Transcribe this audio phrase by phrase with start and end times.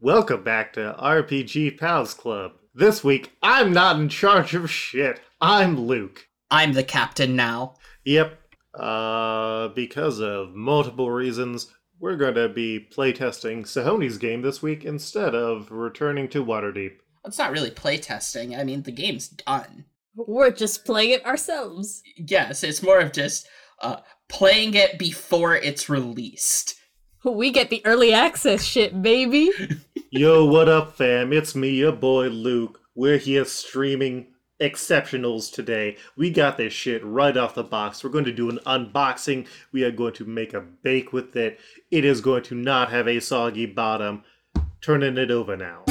[0.00, 2.52] Welcome back to RPG Pals Club.
[2.72, 5.20] This week, I'm not in charge of shit.
[5.40, 6.28] I'm Luke.
[6.52, 7.74] I'm the captain now.
[8.04, 8.38] Yep.
[8.72, 15.34] Uh, because of multiple reasons, we're going to be playtesting Sahoni's game this week instead
[15.34, 16.92] of returning to Waterdeep.
[17.24, 18.56] It's not really playtesting.
[18.56, 19.84] I mean, the game's done.
[20.14, 22.04] We're just playing it ourselves.
[22.16, 23.48] Yes, it's more of just
[23.82, 23.96] uh,
[24.28, 26.77] playing it before it's released.
[27.24, 29.50] We get the early access shit, baby.
[30.10, 31.32] Yo, what up, fam?
[31.32, 32.80] It's me, your boy Luke.
[32.94, 34.28] We're here streaming
[34.60, 35.96] exceptionals today.
[36.16, 38.02] We got this shit right off the box.
[38.02, 39.48] We're going to do an unboxing.
[39.72, 41.58] We are going to make a bake with it.
[41.90, 44.22] It is going to not have a soggy bottom.
[44.80, 45.84] Turning it over now.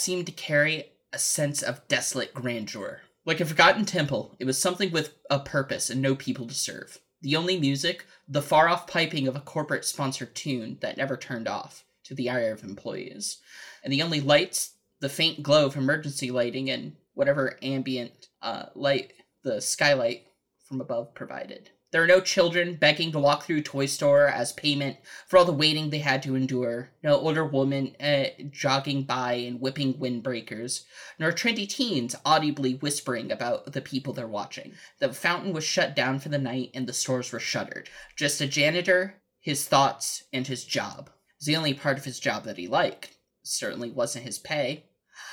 [0.00, 3.02] Seemed to carry a sense of desolate grandeur.
[3.24, 6.98] Like a forgotten temple, it was something with a purpose and no people to serve.
[7.22, 11.46] The only music, the far off piping of a corporate sponsored tune that never turned
[11.46, 13.38] off, to the ire of employees.
[13.84, 19.12] And the only lights, the faint glow of emergency lighting and whatever ambient uh, light
[19.42, 20.26] the skylight
[20.66, 21.70] from above provided.
[21.90, 25.52] There are no children begging to walk through Toy Store as payment for all the
[25.52, 26.90] waiting they had to endure.
[27.02, 30.84] No older woman uh, jogging by and whipping windbreakers,
[31.18, 34.74] nor trendy teens audibly whispering about the people they're watching.
[35.00, 37.88] The fountain was shut down for the night and the stores were shuttered.
[38.14, 41.08] Just a janitor, his thoughts, and his job.
[41.08, 43.16] It was the only part of his job that he liked.
[43.42, 44.84] Certainly wasn't his pay.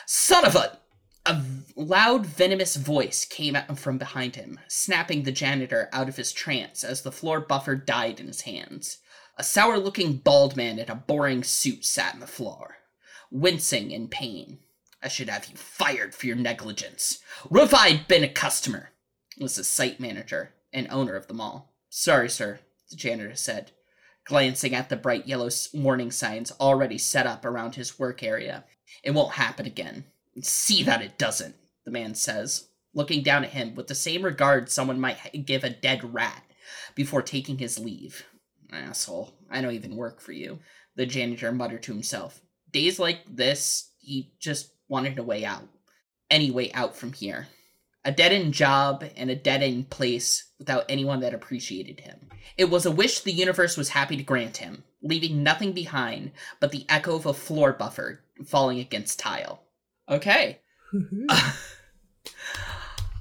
[0.07, 0.79] Son of a!
[1.27, 1.43] A
[1.75, 6.85] loud, venomous voice came out from behind him, snapping the janitor out of his trance
[6.85, 8.99] as the floor buffer died in his hands.
[9.35, 12.77] A sour looking bald man in a boring suit sat on the floor,
[13.29, 14.59] wincing in pain.
[15.03, 17.19] I should have you fired for your negligence.
[17.51, 18.91] If I'd been a customer?
[19.37, 21.73] was the site manager and owner of the mall.
[21.89, 23.71] Sorry, sir, the janitor said,
[24.23, 28.63] glancing at the bright yellow warning signs already set up around his work area.
[29.03, 30.05] It won't happen again.
[30.41, 31.55] See that it doesn't,
[31.85, 35.69] the man says, looking down at him with the same regard someone might give a
[35.69, 36.43] dead rat
[36.95, 38.25] before taking his leave.
[38.71, 40.59] Asshole, I don't even work for you,
[40.95, 42.41] the janitor muttered to himself.
[42.71, 45.67] Days like this, he just wanted a way out.
[46.29, 47.47] Any way out from here.
[48.03, 52.29] A dead end job and a dead end place without anyone that appreciated him.
[52.57, 56.71] It was a wish the universe was happy to grant him, leaving nothing behind but
[56.71, 59.63] the echo of a floor buffer falling against tile.
[60.09, 60.59] Okay.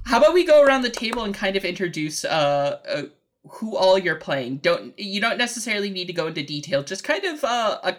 [0.05, 3.03] How about we go around the table and kind of introduce uh, uh
[3.49, 4.57] who all you're playing?
[4.57, 6.83] Don't you don't necessarily need to go into detail.
[6.83, 7.95] Just kind of uh, a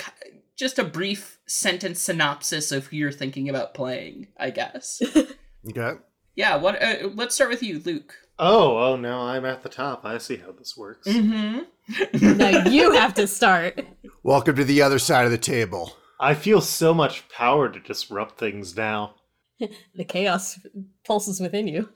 [0.56, 4.28] just a brief sentence synopsis of who you're thinking about playing.
[4.38, 5.02] I guess.
[5.68, 5.98] Okay.
[6.36, 6.56] yeah.
[6.56, 6.80] What?
[6.80, 8.14] Uh, let's start with you, Luke.
[8.38, 10.04] Oh, oh, now I'm at the top.
[10.04, 11.06] I see how this works.
[11.06, 12.36] Mm-hmm.
[12.38, 13.84] now you have to start.
[14.22, 15.96] Welcome to the other side of the table.
[16.20, 19.14] I feel so much power to disrupt things now.
[19.94, 20.58] The chaos
[21.04, 21.88] pulses within you.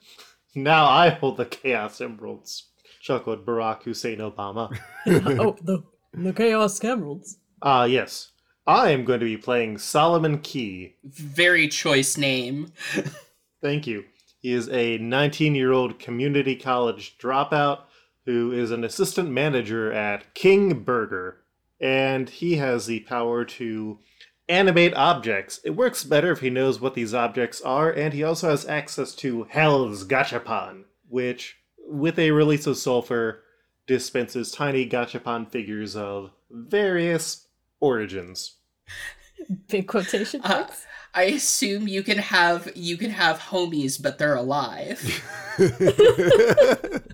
[0.53, 2.69] Now I hold the Chaos Emeralds,
[2.99, 4.77] chuckled Barack Hussein Obama.
[5.07, 7.37] oh, the the chaos emeralds.
[7.61, 8.31] Ah, yes.
[8.67, 10.95] I am going to be playing Solomon Key.
[11.03, 12.71] Very choice name.
[13.61, 14.05] Thank you.
[14.39, 17.81] He is a 19 year old community college dropout
[18.25, 21.39] who is an assistant manager at King Burger.
[21.79, 23.99] And he has the power to
[24.49, 25.59] animate objects.
[25.63, 29.15] It works better if he knows what these objects are, and he also has access
[29.15, 31.57] to Hell's Gachapon, which,
[31.87, 33.43] with a release of Sulfur,
[33.87, 37.47] dispenses tiny Gachapon figures of various
[37.79, 38.57] origins.
[39.67, 40.67] Big quotation Uh.
[41.15, 44.99] I assume you can have you can have homies, but they're alive.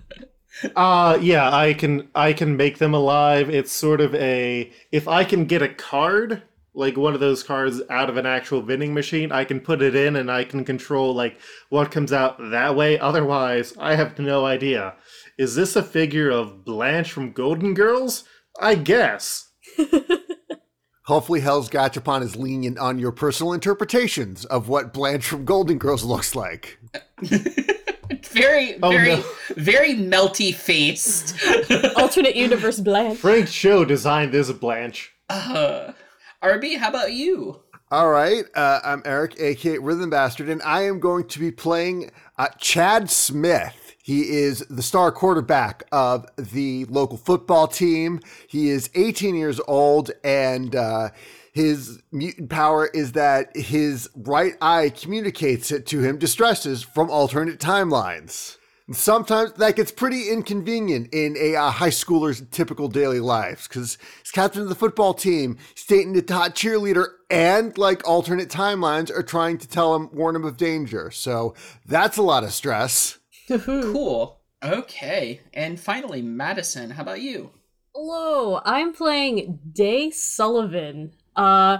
[0.76, 3.48] Uh yeah, I can I can make them alive.
[3.48, 6.42] It's sort of a if I can get a card
[6.74, 9.94] like one of those cards out of an actual vending machine, I can put it
[9.94, 11.38] in and I can control like
[11.68, 12.98] what comes out that way.
[12.98, 14.94] Otherwise, I have no idea.
[15.38, 18.24] Is this a figure of Blanche from Golden Girls?
[18.60, 19.48] I guess.
[21.04, 26.04] Hopefully, Hell's Gachapon is lenient on your personal interpretations of what Blanche from Golden Girls
[26.04, 26.78] looks like.
[27.22, 29.24] very, Oh, very, no.
[29.56, 31.34] very melty faced.
[31.96, 33.18] Alternate universe Blanche.
[33.18, 35.10] Frank Cho designed this Blanche.
[35.28, 35.92] uh,
[36.42, 37.60] RB, how about you?
[37.90, 42.10] All right, uh, I'm Eric, aka Rhythm Bastard, and I am going to be playing
[42.38, 43.94] uh, Chad Smith.
[44.02, 48.20] He is the star quarterback of the local football team.
[48.48, 51.10] He is 18 years old, and uh,
[51.52, 57.58] his mutant power is that his right eye communicates it to him distresses from alternate
[57.58, 58.56] timelines.
[58.92, 64.32] Sometimes that gets pretty inconvenient in a uh, high schooler's typical daily lives because he's
[64.32, 69.22] captain of the football team, he's dating a hot cheerleader, and like alternate timelines are
[69.22, 71.10] trying to tell him, warn him of danger.
[71.12, 71.54] So
[71.86, 73.18] that's a lot of stress.
[73.48, 74.40] Cool.
[74.62, 75.40] Okay.
[75.54, 77.50] And finally, Madison, how about you?
[77.94, 81.78] Hello, I'm playing Day Sullivan, uh,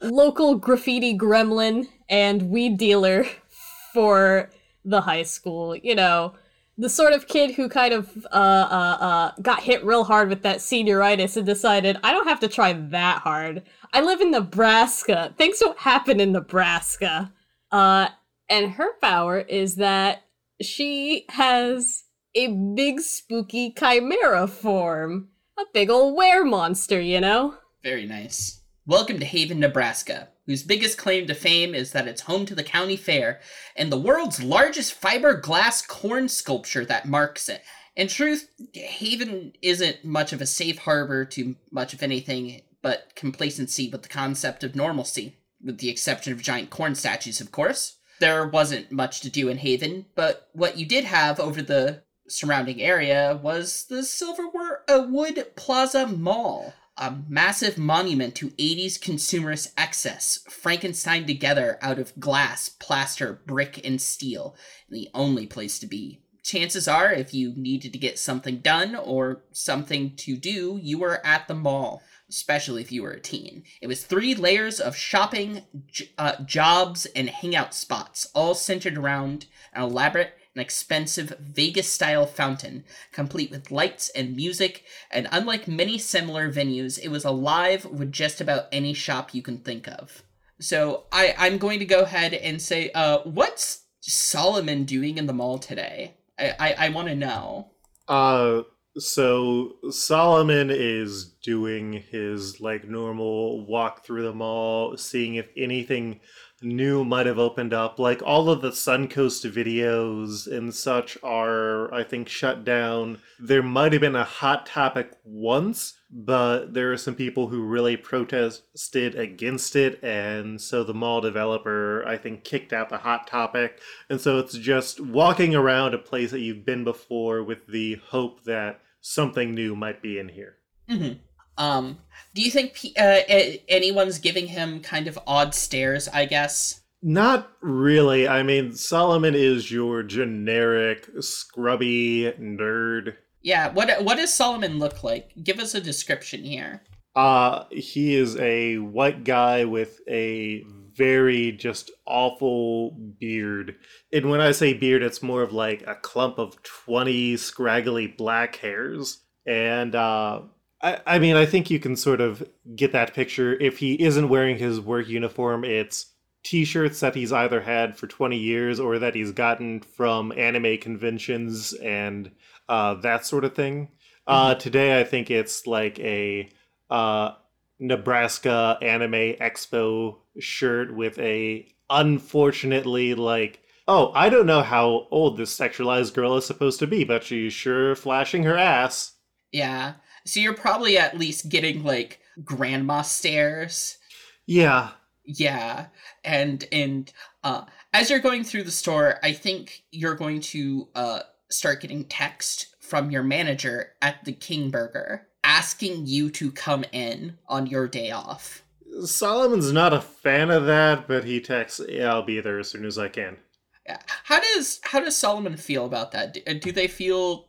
[0.00, 3.26] local graffiti gremlin and weed dealer
[3.92, 4.50] for
[4.84, 5.76] the high school.
[5.76, 6.34] You know,
[6.78, 10.42] the sort of kid who kind of uh, uh, uh, got hit real hard with
[10.42, 13.62] that senioritis and decided, I don't have to try that hard.
[13.92, 15.34] I live in Nebraska.
[15.36, 17.32] Things don't happen in Nebraska.
[17.70, 18.08] Uh,
[18.48, 20.24] and her power is that
[20.60, 22.04] she has
[22.34, 25.28] a big spooky chimera form.
[25.58, 27.54] A big old were monster, you know?
[27.82, 28.62] Very nice.
[28.86, 32.62] Welcome to Haven, Nebraska, whose biggest claim to fame is that it's home to the
[32.64, 33.40] county fair
[33.76, 37.62] and the world's largest fiberglass corn sculpture that marks it.
[37.94, 43.88] In truth, Haven isn't much of a safe harbor to much of anything but complacency
[43.88, 47.98] with the concept of normalcy, with the exception of giant corn statues, of course.
[48.18, 52.80] There wasn't much to do in Haven, but what you did have over the surrounding
[52.80, 61.26] area was the Silverwood uh, Plaza Mall, a massive monument to 80s consumerist excess, Frankenstein
[61.26, 64.54] together out of glass, plaster, brick, and steel,
[64.90, 66.20] the only place to be.
[66.42, 71.24] Chances are, if you needed to get something done or something to do, you were
[71.24, 73.62] at the mall, especially if you were a teen.
[73.80, 79.46] It was three layers of shopping, j- uh, jobs, and hangout spots, all centered around
[79.72, 85.98] an elaborate and expensive Vegas style fountain, complete with lights and music, and unlike many
[85.98, 90.22] similar venues, it was alive with just about any shop you can think of.
[90.60, 95.32] So I, I'm going to go ahead and say, uh, what's Solomon doing in the
[95.32, 96.14] mall today?
[96.38, 97.72] I, I, I want to know.
[98.06, 98.62] Uh,
[98.98, 106.20] so Solomon is doing his like normal walk through the mall, seeing if anything
[106.62, 107.98] new might have opened up.
[107.98, 113.18] Like all of the Suncoast videos and such are, I think, shut down.
[113.38, 117.96] There might have been a hot topic once, but there are some people who really
[117.96, 123.80] protested against it, and so the mall developer, I think, kicked out the hot topic.
[124.08, 128.44] And so it's just walking around a place that you've been before with the hope
[128.44, 130.56] that something new might be in here.
[130.88, 131.12] hmm
[131.58, 131.98] Um,
[132.34, 136.08] do you think uh, a- anyone's giving him kind of odd stares?
[136.08, 136.80] I guess.
[137.02, 138.28] Not really.
[138.28, 143.16] I mean, Solomon is your generic scrubby nerd.
[143.42, 143.72] Yeah.
[143.72, 145.32] What What does Solomon look like?
[145.42, 146.82] Give us a description here.
[147.14, 150.62] Uh, he is a white guy with a
[150.94, 153.76] very just awful beard.
[154.12, 158.56] And when I say beard, it's more of like a clump of 20 scraggly black
[158.56, 159.20] hairs.
[159.46, 160.42] And uh,
[160.82, 162.42] I, I mean, I think you can sort of
[162.74, 163.54] get that picture.
[163.54, 166.06] If he isn't wearing his work uniform, it's
[166.42, 170.78] t shirts that he's either had for 20 years or that he's gotten from anime
[170.78, 172.30] conventions and
[172.68, 173.88] uh, that sort of thing.
[174.26, 176.48] Uh, today, I think it's like a
[176.90, 177.32] uh,
[177.78, 185.54] Nebraska Anime Expo shirt with a unfortunately like oh I don't know how old this
[185.54, 189.14] sexualized girl is supposed to be, but she's sure flashing her ass.
[189.50, 189.94] Yeah.
[190.24, 193.98] So you're probably at least getting like grandma stares.
[194.46, 194.92] Yeah,
[195.24, 195.86] Yeah.
[196.24, 197.12] And and
[197.44, 202.04] uh as you're going through the store, I think you're going to uh start getting
[202.04, 207.88] text from your manager at the King Burger asking you to come in on your
[207.88, 208.64] day off.
[209.04, 212.84] Solomon's not a fan of that, but he texts, "Yeah, I'll be there as soon
[212.84, 213.38] as I can."
[213.86, 213.98] Yeah.
[214.24, 216.34] How does how does Solomon feel about that?
[216.34, 217.48] Do, do they feel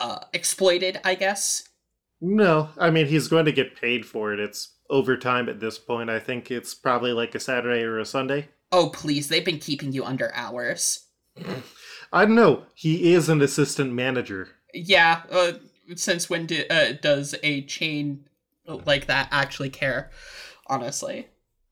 [0.00, 1.68] uh exploited, I guess?
[2.20, 4.40] No, I mean he's going to get paid for it.
[4.40, 6.10] It's overtime at this point.
[6.10, 8.48] I think it's probably like a Saturday or a Sunday.
[8.72, 11.06] Oh, please, they've been keeping you under hours.
[12.12, 12.64] I don't know.
[12.74, 14.48] He is an assistant manager.
[14.72, 15.52] Yeah, uh,
[15.96, 18.26] since when do, uh, does a chain
[18.66, 20.10] like that actually care?
[20.66, 21.28] Honestly.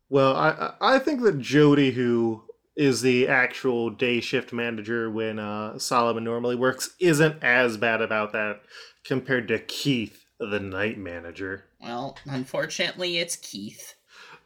[0.08, 2.42] Well, I I think that Jody, who
[2.76, 8.32] is the actual day shift manager when uh, Solomon normally works, isn't as bad about
[8.32, 8.60] that
[9.04, 11.64] compared to Keith, the night manager.
[11.80, 13.94] Well, unfortunately, it's Keith.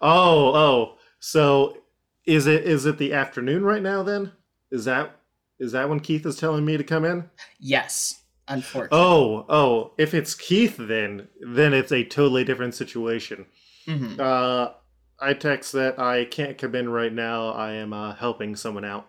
[0.00, 0.98] Oh, oh.
[1.18, 1.78] So
[2.24, 4.32] is it is it the afternoon right now then?
[4.70, 5.16] Is that
[5.58, 7.30] is that when Keith is telling me to come in?
[7.58, 8.98] Yes, unfortunately.
[8.98, 9.92] Oh, oh.
[9.98, 13.46] If it's Keith then then it's a totally different situation.
[13.86, 14.18] Mhm.
[14.20, 14.72] Uh
[15.18, 17.48] I text that I can't come in right now.
[17.48, 19.06] I am uh, helping someone out.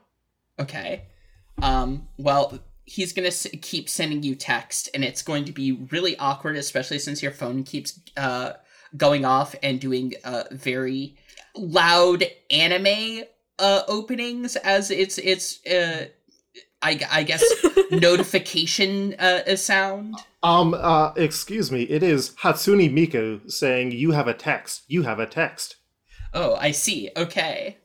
[0.58, 1.03] Okay.
[1.62, 2.08] Um.
[2.17, 6.56] Well, he's gonna s- keep sending you text, and it's going to be really awkward,
[6.56, 8.53] especially since your phone keeps uh
[8.96, 11.15] going off and doing uh very
[11.56, 13.24] loud anime
[13.60, 16.08] uh openings as it's it's uh
[16.82, 17.44] I, I guess
[17.91, 20.15] notification uh sound.
[20.44, 21.84] Um, uh, excuse me.
[21.84, 24.84] It is Hatsune Miku saying, You have a text.
[24.88, 25.75] You have a text.
[26.34, 27.10] Oh, I see.
[27.17, 27.77] Okay.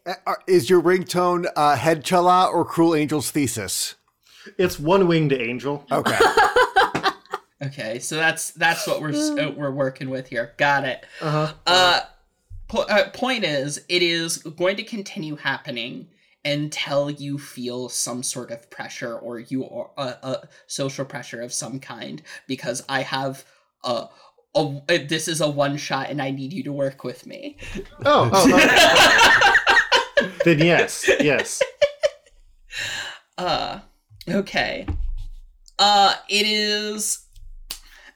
[0.47, 3.95] Is your ringtone uh, Head Chala or Cruel Angel's Thesis?
[4.59, 5.85] It's one winged angel.
[5.91, 6.19] Okay.
[7.63, 8.01] Okay.
[8.01, 10.53] So that's that's what we're uh, we're working with here.
[10.57, 11.07] Got it.
[11.21, 11.55] Uh huh.
[11.67, 12.01] Uh,
[12.67, 16.09] po- uh, point is, it is going to continue happening
[16.45, 21.53] until you feel some sort of pressure or you are uh, uh, social pressure of
[21.53, 22.23] some kind.
[22.49, 23.45] Because I have
[23.85, 24.09] a,
[24.57, 27.59] a uh, this is a one shot, and I need you to work with me.
[28.05, 29.55] Oh, oh,
[30.19, 30.33] oh.
[30.45, 31.63] then yes, yes.
[33.39, 33.81] Uh,
[34.29, 34.87] okay.
[35.79, 37.27] Uh, it is.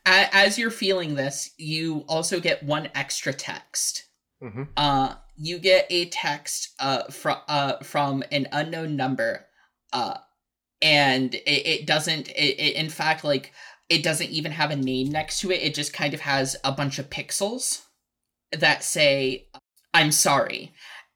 [0.09, 4.05] As you're feeling this, you also get one extra text.
[4.41, 9.45] hmm uh you get a text uh from uh from an unknown number
[9.93, 10.17] uh
[10.83, 13.53] and it, it doesn't it, it in fact like
[13.89, 16.73] it doesn't even have a name next to it it just kind of has a
[16.73, 17.83] bunch of pixels
[18.53, 19.47] that say
[19.95, 20.73] i'm sorry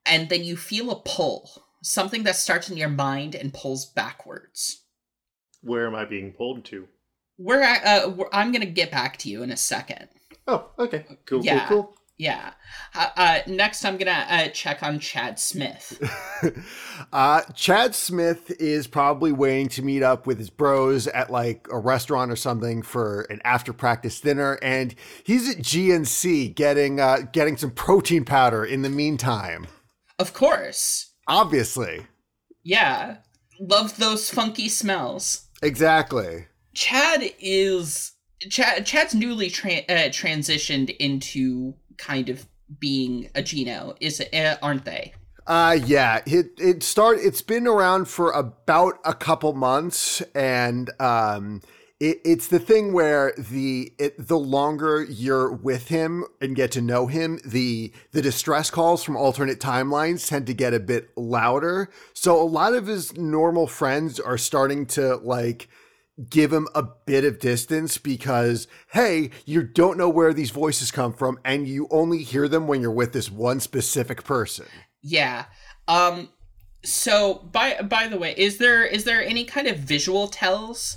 [0.07, 1.51] and then you feel a pull
[1.83, 4.83] something that starts in your mind and pulls backwards
[5.63, 6.87] Where am I being pulled to?
[7.39, 10.09] we're at, uh i'm gonna get back to you in a second
[10.47, 11.05] Oh, okay.
[11.27, 11.67] Cool, Yeah.
[11.69, 11.95] cool, cool.
[12.19, 12.53] yeah
[12.95, 15.99] uh, uh next i'm gonna uh, check on chad smith
[17.13, 21.79] uh, Chad Smith is probably waiting to meet up with his bros at like a
[21.79, 24.95] restaurant or something for an after practice dinner, and
[25.25, 29.67] he's at GNC getting uh, getting some protein powder in the meantime.
[30.19, 32.07] of course Obviously,
[32.65, 33.19] Yeah.
[33.61, 35.47] Love those funky smells.
[35.63, 36.47] exactly.
[36.75, 38.13] Chad is
[38.49, 42.47] Chad Chad's newly tra- uh, transitioned into kind of
[42.79, 45.13] being a Geno, is uh, aren't they?
[45.47, 51.61] Uh yeah, it it start it's been around for about a couple months and um
[52.01, 56.81] it, it's the thing where the it, the longer you're with him and get to
[56.81, 61.91] know him, the the distress calls from alternate timelines tend to get a bit louder.
[62.15, 65.69] So a lot of his normal friends are starting to like
[66.29, 71.13] give him a bit of distance because hey, you don't know where these voices come
[71.13, 74.67] from and you only hear them when you're with this one specific person.
[75.03, 75.45] Yeah.
[75.87, 76.31] Um
[76.83, 80.97] so by by the way, is there is there any kind of visual tells?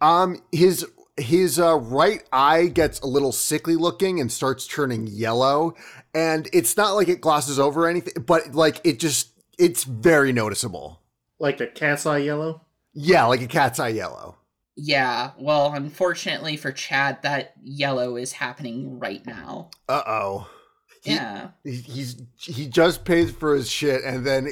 [0.00, 0.86] Um, his
[1.16, 5.74] his uh, right eye gets a little sickly looking and starts turning yellow,
[6.14, 11.00] and it's not like it glosses over anything, but like it just it's very noticeable.
[11.38, 12.62] Like a cat's eye yellow?
[12.92, 14.36] Yeah, like a cat's eye yellow.
[14.78, 19.70] Yeah, well, unfortunately for Chad, that yellow is happening right now.
[19.88, 20.50] Uh oh.
[21.02, 21.48] He- Yeah.
[21.64, 24.48] He's he just pays for his shit, and then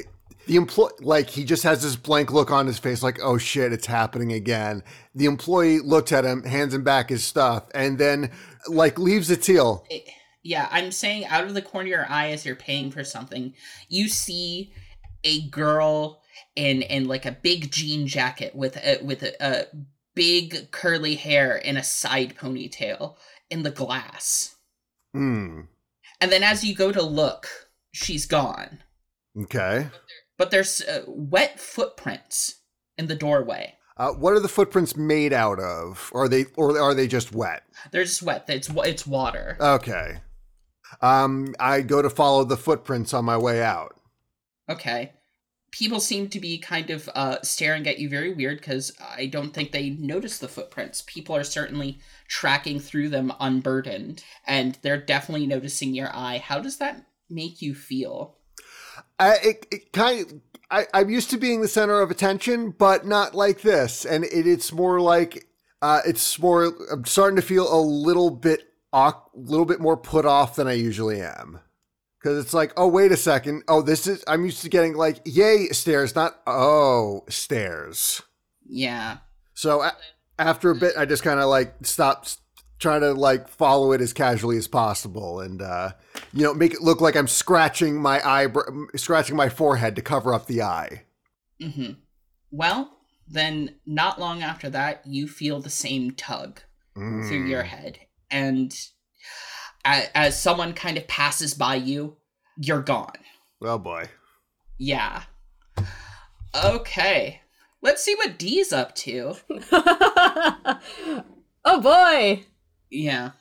[0.47, 3.73] the employee like he just has this blank look on his face, like oh shit,
[3.73, 4.83] it's happening again.
[5.13, 8.31] The employee looks at him, hands him back his stuff, and then
[8.67, 9.85] like leaves the teal.
[10.43, 13.53] Yeah, I'm saying out of the corner of your eye as you're paying for something,
[13.89, 14.73] you see
[15.23, 16.21] a girl
[16.55, 19.65] in in like a big jean jacket with a with a, a
[20.13, 23.15] big curly hair and a side ponytail
[23.49, 24.55] in the glass.
[25.13, 25.61] Hmm.
[26.21, 27.47] And then as you go to look,
[27.91, 28.79] she's gone.
[29.37, 29.87] Okay.
[30.37, 32.61] But there's uh, wet footprints
[32.97, 33.75] in the doorway.
[33.97, 36.09] Uh, what are the footprints made out of?
[36.13, 37.63] Or are they or are they just wet?
[37.91, 38.45] They're just wet.
[38.49, 39.57] It's it's water.
[39.59, 40.17] Okay.
[41.01, 43.99] Um, I go to follow the footprints on my way out.
[44.69, 45.13] Okay.
[45.71, 49.53] people seem to be kind of uh, staring at you very weird because I don't
[49.53, 51.03] think they notice the footprints.
[51.05, 56.37] People are certainly tracking through them unburdened, and they're definitely noticing your eye.
[56.37, 58.34] How does that make you feel?
[59.19, 63.05] I, it, it kind of, I, I'm used to being the center of attention, but
[63.05, 64.05] not like this.
[64.05, 65.47] And it, it's more like,
[65.81, 70.25] uh, it's more, I'm starting to feel a little bit, a little bit more put
[70.25, 71.59] off than I usually am.
[72.23, 73.63] Cause it's like, oh, wait a second.
[73.67, 78.21] Oh, this is, I'm used to getting like, yay, stares, not, oh, stares.
[78.67, 79.17] Yeah.
[79.53, 79.95] So a-
[80.39, 82.37] after a bit, I just kind of like stopped
[82.79, 85.91] trying to like follow it as casually as possible and, uh,
[86.33, 88.63] you know, make it look like I'm scratching my eyebrow,
[88.95, 91.03] scratching my forehead to cover up the eye.
[91.61, 91.93] Mm-hmm.
[92.51, 92.91] Well,
[93.27, 96.59] then not long after that, you feel the same tug
[96.95, 97.67] through your Mm.
[97.67, 97.99] head,
[98.31, 98.73] and
[99.85, 102.17] a- as someone kind of passes by you,
[102.57, 103.17] you're gone.
[103.61, 104.05] Oh boy.
[104.77, 105.23] Yeah.
[106.63, 107.41] Okay.
[107.81, 109.35] Let's see what D's up to.
[111.65, 112.43] oh boy!
[112.89, 113.31] Yeah.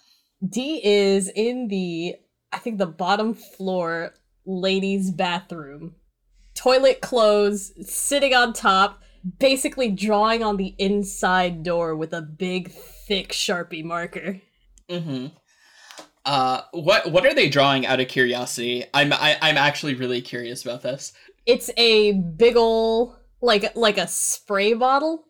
[0.47, 2.17] D is in the,
[2.53, 5.95] I think, the bottom floor ladies' bathroom.
[6.55, 9.03] Toilet closed, sitting on top,
[9.39, 14.41] basically drawing on the inside door with a big, thick Sharpie marker.
[14.91, 15.27] Mm-hmm.
[16.27, 18.85] Uh, what what are they drawing out of curiosity?
[18.95, 21.13] I'm I, I'm actually really curious about this.
[21.45, 25.25] It's a big ol' like like a spray bottle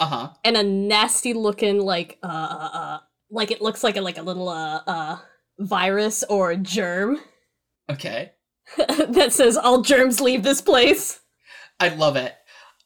[0.00, 0.28] Uh huh.
[0.44, 2.98] and a nasty looking like uh uh uh,
[3.30, 5.16] like it looks like a like a little uh uh
[5.58, 7.18] virus or germ
[7.90, 8.32] Okay.
[8.76, 11.20] that says all germs leave this place.
[11.80, 12.34] I love it.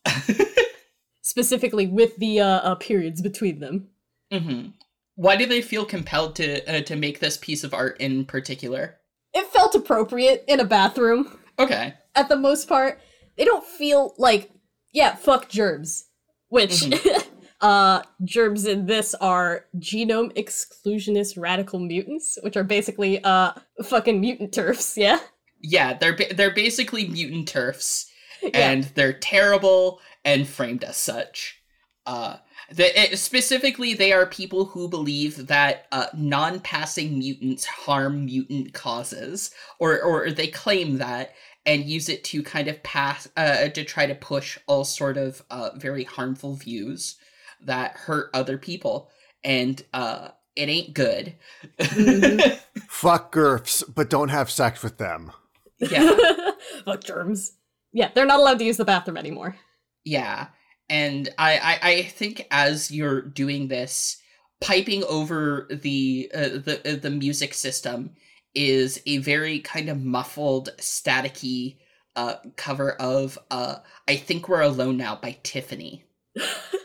[1.22, 3.88] Specifically with the uh, uh periods between them.
[4.32, 4.68] mm-hmm.
[5.16, 8.96] Why do they feel compelled to uh, to make this piece of art in particular?
[9.32, 11.38] It felt appropriate in a bathroom.
[11.58, 11.94] Okay.
[12.14, 13.00] At the most part,
[13.36, 14.50] they don't feel like
[14.92, 16.06] yeah, fuck germs.
[16.48, 16.82] Which
[17.60, 24.52] uh germs in this are genome exclusionist radical mutants, which are basically uh fucking mutant
[24.52, 25.18] TERFs, yeah?
[25.60, 28.06] Yeah, they're ba- they're basically mutant TERFs,
[28.42, 28.50] yeah.
[28.52, 31.60] and they're terrible and framed as such.
[32.06, 32.36] Uh,
[32.70, 39.50] the, it, specifically, they are people who believe that uh, non-passing mutants harm mutant causes,
[39.78, 41.34] or or they claim that
[41.66, 45.42] and use it to kind of pass uh, to try to push all sort of
[45.50, 47.16] uh, very harmful views
[47.64, 49.10] that hurt other people,
[49.42, 51.34] and uh, it ain't good.
[51.78, 52.58] Mhm.
[52.88, 55.32] Fuck GURPS, but don't have sex with them.
[55.78, 56.14] yeah.
[56.84, 57.52] fuck germs.
[57.92, 59.56] Yeah, they're not allowed to use the bathroom anymore.
[60.04, 60.48] Yeah,
[60.88, 64.16] and I, I I think as you're doing this,
[64.60, 68.14] piping over the uh, the uh, the music system
[68.54, 71.78] is a very kind of muffled, staticky
[72.16, 73.76] uh, cover of uh,
[74.08, 76.04] "I Think We're Alone Now" by Tiffany.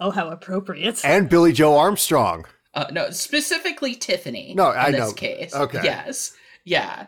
[0.00, 1.04] Oh, how appropriate.
[1.04, 2.44] And Billie Joe Armstrong.
[2.74, 4.54] Uh, no, specifically Tiffany.
[4.54, 5.12] No, in I this know.
[5.12, 5.54] case.
[5.54, 5.80] Okay.
[5.82, 6.32] Yes.
[6.64, 7.06] Yeah.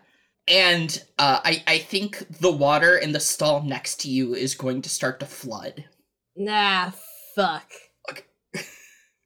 [0.48, 4.82] And uh, I I think the water in the stall next to you is going
[4.82, 5.84] to start to flood.
[6.36, 6.92] Nah,
[7.34, 7.70] fuck.
[8.10, 8.22] Okay.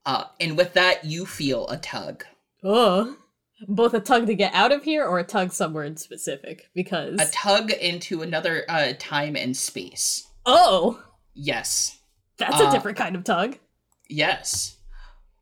[0.07, 2.25] Uh, and with that, you feel a tug.
[2.63, 3.17] Oh.
[3.69, 6.69] Both a tug to get out of here or a tug somewhere in specific?
[6.75, 7.19] Because.
[7.19, 10.27] A tug into another uh, time and space.
[10.45, 11.03] oh!
[11.33, 12.01] Yes.
[12.39, 13.59] That's a Uh, different kind of tug.
[14.09, 14.77] Yes.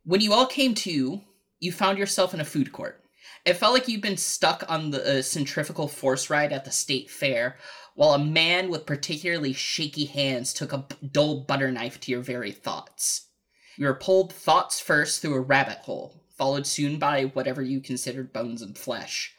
[0.04, 1.20] When you all came to,
[1.60, 3.04] you found yourself in a food court.
[3.44, 7.10] It felt like you'd been stuck on the uh, centrifugal force ride at the state
[7.10, 7.56] fair,
[7.94, 12.52] while a man with particularly shaky hands took a dull butter knife to your very
[12.52, 13.28] thoughts.
[13.76, 18.32] You were pulled thoughts first through a rabbit hole, followed soon by whatever you considered
[18.32, 19.34] bones and flesh.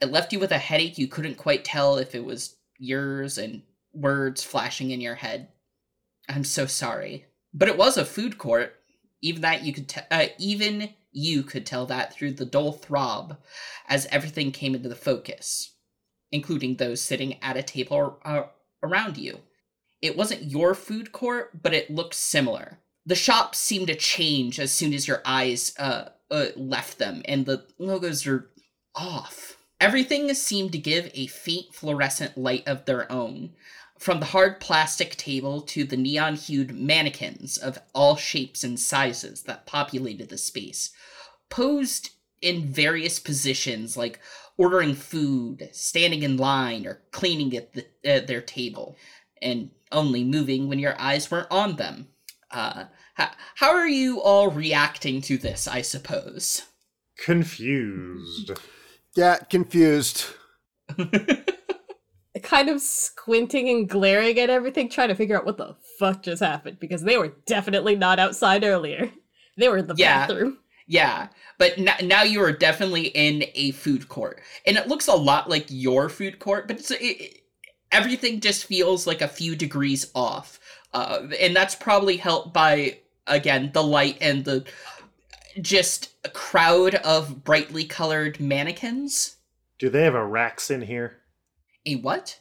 [0.00, 3.62] It left you with a headache you couldn't quite tell if it was yours and
[3.92, 5.48] words flashing in your head.
[6.30, 7.26] I'm so sorry.
[7.52, 8.76] But it was a food court.
[9.22, 13.36] Even that you could te- uh, even you could tell that through the dull throb
[13.88, 15.72] as everything came into the focus,
[16.32, 18.44] including those sitting at a table uh,
[18.82, 19.40] around you.
[20.00, 22.78] It wasn't your food court, but it looked similar.
[23.04, 27.44] The shops seemed to change as soon as your eyes uh, uh, left them, and
[27.44, 28.50] the logos are
[28.94, 29.58] off.
[29.80, 33.52] Everything seemed to give a faint fluorescent light of their own,
[34.00, 39.42] from the hard plastic table to the neon hued mannequins of all shapes and sizes
[39.42, 40.90] that populated the space,
[41.50, 42.10] posed
[42.40, 44.18] in various positions like
[44.56, 48.96] ordering food, standing in line, or cleaning at the, uh, their table,
[49.42, 52.08] and only moving when your eyes weren't on them.
[52.50, 52.84] Uh,
[53.14, 56.62] how, how are you all reacting to this, I suppose?
[57.18, 58.52] Confused.
[59.14, 60.24] Yeah, confused.
[62.38, 66.40] kind of squinting and glaring at everything, trying to figure out what the fuck just
[66.42, 69.10] happened because they were definitely not outside earlier.
[69.56, 70.26] They were in the Yeah.
[70.26, 70.58] bathroom.
[70.86, 75.14] Yeah, but n- now you are definitely in a food court, and it looks a
[75.14, 77.42] lot like your food court, but it's it, it-
[77.92, 80.58] everything just feels like a few degrees off,
[80.94, 84.64] uh, and that's probably helped by again the light and the
[85.60, 89.36] just a crowd of brightly colored mannequins.
[89.78, 91.18] Do they have a Rax in here?
[91.86, 92.38] A what?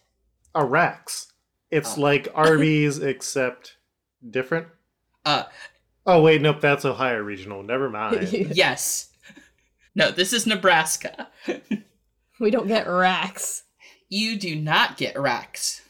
[0.55, 1.31] A Rax.
[1.71, 2.01] It's Oh.
[2.01, 3.77] like Arby's except
[4.29, 4.67] different.
[5.25, 5.43] Uh,
[6.05, 7.61] Oh wait, nope, that's Ohio Regional.
[7.61, 8.31] Never mind.
[8.33, 9.09] yes.
[9.93, 11.27] No, this is Nebraska.
[12.39, 13.63] we don't get Rax.
[14.07, 15.81] You do not get Rax.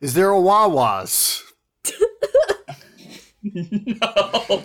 [0.00, 1.42] Is there a Wawa's?
[3.42, 4.64] no.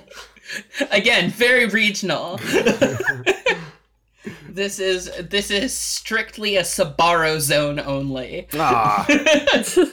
[0.92, 2.40] Again, very regional.
[4.54, 8.48] This is this is strictly a Sbarro zone only.
[8.54, 9.06] Ah,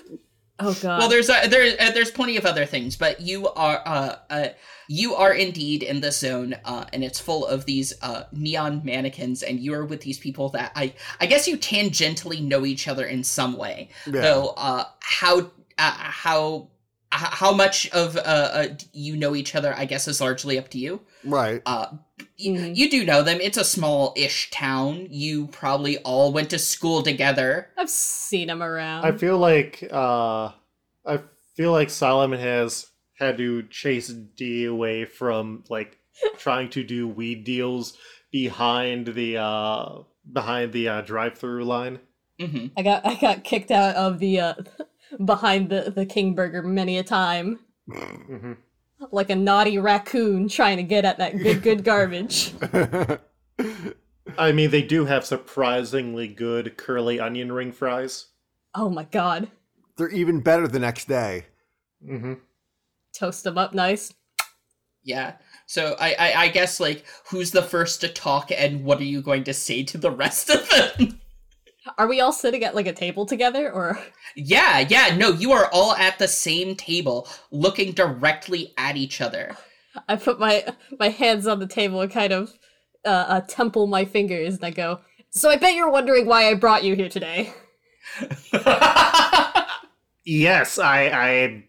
[0.63, 0.99] Oh god.
[0.99, 4.49] Well, there's uh, there uh, there's plenty of other things, but you are uh, uh
[4.89, 9.43] you are indeed in the zone, uh, and it's full of these uh neon mannequins,
[9.43, 13.07] and you are with these people that I I guess you tangentially know each other
[13.07, 13.89] in some way.
[14.07, 14.21] yeah.
[14.21, 15.39] Though uh, how
[15.79, 16.69] uh, how h-
[17.13, 20.79] how much of uh, uh you know each other, I guess, is largely up to
[20.79, 21.01] you.
[21.25, 21.61] right.
[21.67, 21.87] Uh,
[22.19, 22.77] y- Mhm.
[22.77, 23.41] you do know them.
[23.41, 25.09] It's a small-ish town.
[25.11, 27.71] You probably all went to school together.
[27.77, 29.05] I've seen them around.
[29.05, 30.51] I feel like uh
[31.07, 31.21] I
[31.57, 32.87] feel like Solomon has
[33.19, 35.99] had to chase D away from like
[36.39, 37.97] trying to do weed deals
[38.31, 41.99] behind the uh behind the uh, drive-through line.
[42.39, 44.55] hmm I got I got kicked out of the uh
[45.25, 47.61] behind the the King Burger many a time.
[47.91, 48.53] hmm
[49.11, 52.55] Like a naughty raccoon trying to get at that good good garbage.
[54.39, 58.27] I mean, they do have surprisingly good curly onion ring fries.
[58.75, 59.49] Oh my god.
[59.97, 61.47] They're even better the next day.
[62.07, 62.35] Mm-hmm.
[63.13, 64.15] Toast them up nice.
[65.03, 65.35] Yeah.
[65.67, 69.23] So I, I I guess like who's the first to talk and what are you
[69.23, 71.21] going to say to the rest of them?
[71.97, 73.99] Are we all sitting at like a table together or
[74.37, 75.17] yeah, yeah.
[75.17, 79.57] No, you are all at the same table, looking directly at each other.
[80.09, 80.65] I put my
[80.99, 82.53] my hands on the table and kind of
[83.05, 86.55] uh, uh temple my fingers and I go, "So I bet you're wondering why I
[86.55, 87.53] brought you here today."
[90.25, 91.65] Yes, I I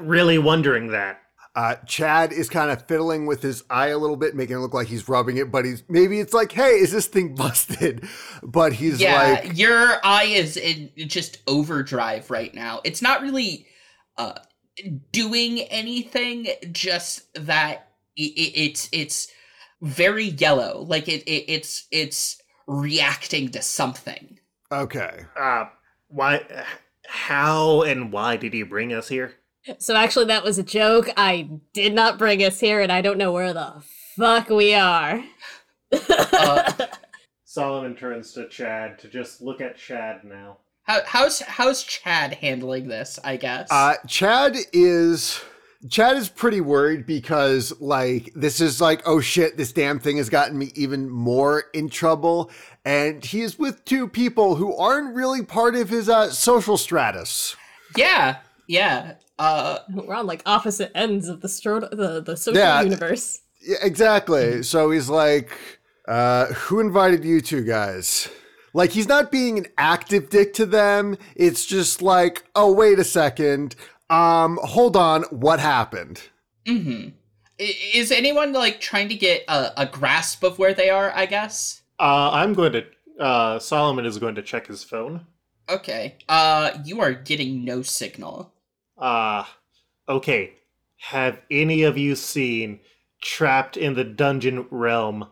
[0.00, 1.20] really wondering that.
[1.54, 4.72] Uh, Chad is kind of fiddling with his eye a little bit, making it look
[4.72, 8.08] like he's rubbing it, but he's maybe it's like, hey, is this thing busted?
[8.42, 12.80] But he's yeah, like, your eye is in just overdrive right now.
[12.84, 13.66] It's not really
[14.16, 14.38] uh
[15.12, 17.88] doing anything, just that
[18.18, 19.28] i i it's it's
[19.82, 20.82] very yellow.
[20.88, 24.38] Like it, it it's it's reacting to something.
[24.70, 25.26] okay.
[25.38, 25.66] Uh
[26.08, 26.44] why
[27.06, 29.34] how and why did he bring us here?
[29.78, 31.08] So actually that was a joke.
[31.16, 33.82] I did not bring us here and I don't know where the
[34.16, 35.22] fuck we are.
[36.08, 36.72] Uh,
[37.44, 40.56] Solomon turns to Chad to just look at Chad now.
[40.84, 43.18] How, how's how's Chad handling this?
[43.22, 43.68] I guess.
[43.70, 45.38] Uh, Chad is
[45.90, 50.30] Chad is pretty worried because like this is like oh shit this damn thing has
[50.30, 52.50] gotten me even more in trouble
[52.86, 57.54] and he is with two people who aren't really part of his uh, social stratus.
[57.96, 59.14] yeah, yeah.
[59.38, 62.82] Uh, We're on like opposite ends of the stro- the, the social Yeah.
[62.82, 63.40] universe.
[63.60, 64.62] Yeah, exactly.
[64.62, 65.56] So he's like,
[66.08, 68.28] uh, who invited you two guys?
[68.74, 71.16] Like he's not being an active dick to them.
[71.36, 73.76] It's just like, oh wait a second.
[74.10, 76.22] Um, hold on, what happened?
[76.66, 77.10] Mm-hmm.
[77.58, 81.12] Is anyone like trying to get a, a grasp of where they are?
[81.14, 81.82] I guess.
[82.00, 82.84] Uh I'm going to
[83.20, 85.26] uh Solomon is going to check his phone.
[85.68, 86.16] Okay.
[86.28, 88.52] Uh, you are getting no signal.
[88.96, 89.44] Uh
[90.08, 90.54] okay.
[90.98, 92.80] Have any of you seen
[93.20, 95.28] Trapped in the Dungeon Realm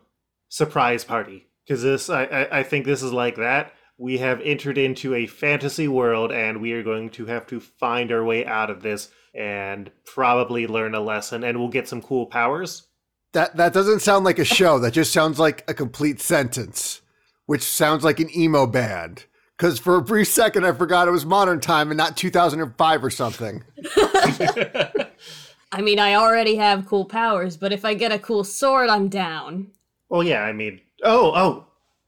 [0.49, 1.47] surprise party?
[1.65, 3.73] Because this I, I I think this is like that.
[3.99, 8.11] We have entered into a fantasy world and we are going to have to find
[8.11, 12.27] our way out of this and probably learn a lesson and we'll get some cool
[12.27, 12.87] powers.
[13.33, 14.79] That that doesn't sound like a show.
[14.79, 17.01] That just sounds like a complete sentence,
[17.47, 19.27] which sounds like an emo band.
[19.61, 23.11] Because for a brief second, I forgot it was modern time and not 2005 or
[23.11, 23.63] something.
[25.71, 29.09] I mean, I already have cool powers, but if I get a cool sword, I'm
[29.09, 29.67] down.
[30.09, 31.67] Well, yeah, I mean, oh, oh,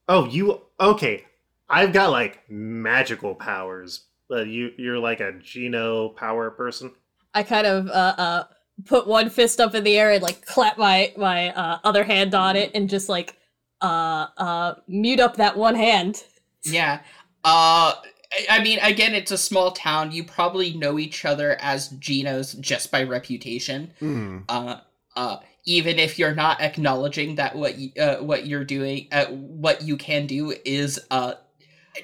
[0.09, 1.27] oh, you okay?
[1.69, 6.91] I've got like magical powers, but you you're like a Geno power person.
[7.35, 8.45] I kind of uh uh
[8.87, 12.35] put one fist up in the air and like clap my my uh, other hand
[12.35, 13.37] on it and just like
[13.83, 16.25] uh uh mute up that one hand.
[16.62, 17.01] yeah.
[17.44, 17.94] Uh,
[18.33, 20.12] I- I mean, again, it's a small town.
[20.12, 23.92] You probably know each other as Genos just by reputation.
[24.00, 24.44] Mm.
[24.48, 24.76] Uh,
[25.16, 29.83] uh, even if you're not acknowledging that what y- uh, what you're doing, uh, what
[29.83, 31.35] you can do is uh,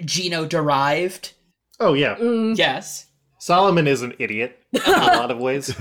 [0.05, 1.33] Geno derived.
[1.81, 3.07] Oh yeah, Mm, Yes,
[3.39, 5.71] Solomon is an idiot in a lot of ways.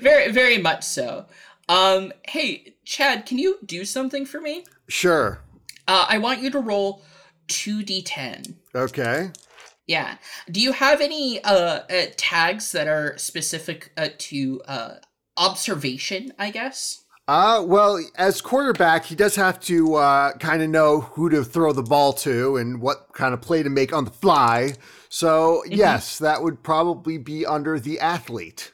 [0.00, 1.26] very very much so.
[1.68, 4.64] Um, hey, Chad, can you do something for me?
[4.88, 5.40] Sure.
[5.88, 7.02] Uh, I want you to roll
[7.48, 8.54] two d10.
[8.74, 9.30] Okay.
[9.86, 10.16] Yeah.
[10.50, 14.94] Do you have any uh, uh tags that are specific uh, to uh
[15.36, 16.32] observation?
[16.38, 17.02] I guess.
[17.28, 21.72] Uh, well, as quarterback, he does have to uh, kind of know who to throw
[21.72, 24.74] the ball to and what kind of play to make on the fly.
[25.08, 28.72] So, yes, that would probably be under the athlete.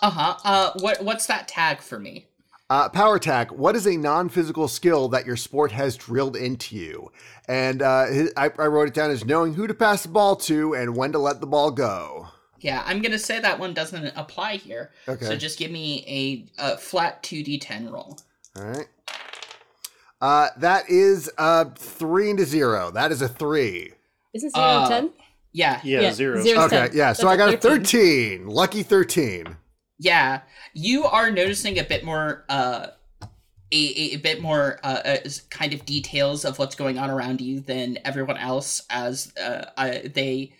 [0.00, 0.36] Uh huh.
[0.44, 2.26] Uh, what what's that tag for me?
[2.68, 6.74] Uh, power tag, what is a non physical skill that your sport has drilled into
[6.74, 7.12] you?
[7.46, 10.34] And uh, his, I, I wrote it down as knowing who to pass the ball
[10.36, 12.26] to and when to let the ball go.
[12.58, 14.90] Yeah, I'm gonna say that one doesn't apply here.
[15.06, 15.26] Okay.
[15.26, 18.18] So just give me a, a flat two d10 roll.
[18.56, 18.86] All right.
[20.20, 22.90] Uh, that is uh, three into zero.
[22.90, 23.92] That is a three.
[24.34, 25.10] isn't zero Uh, ten?
[25.52, 26.42] Yeah, Yeah, Yeah, zero.
[26.42, 26.62] zero.
[26.64, 26.90] Okay, ten.
[26.94, 27.12] yeah.
[27.12, 28.46] So That's I got a a 13.
[28.48, 29.56] Lucky 13.
[29.98, 30.40] Yeah.
[30.74, 32.88] You are noticing a bit more, uh,
[33.72, 33.76] a,
[34.14, 35.16] a, bit more, uh, uh,
[35.50, 40.10] kind of details of what's going on around you than everyone else, as uh, I,
[40.14, 40.52] they,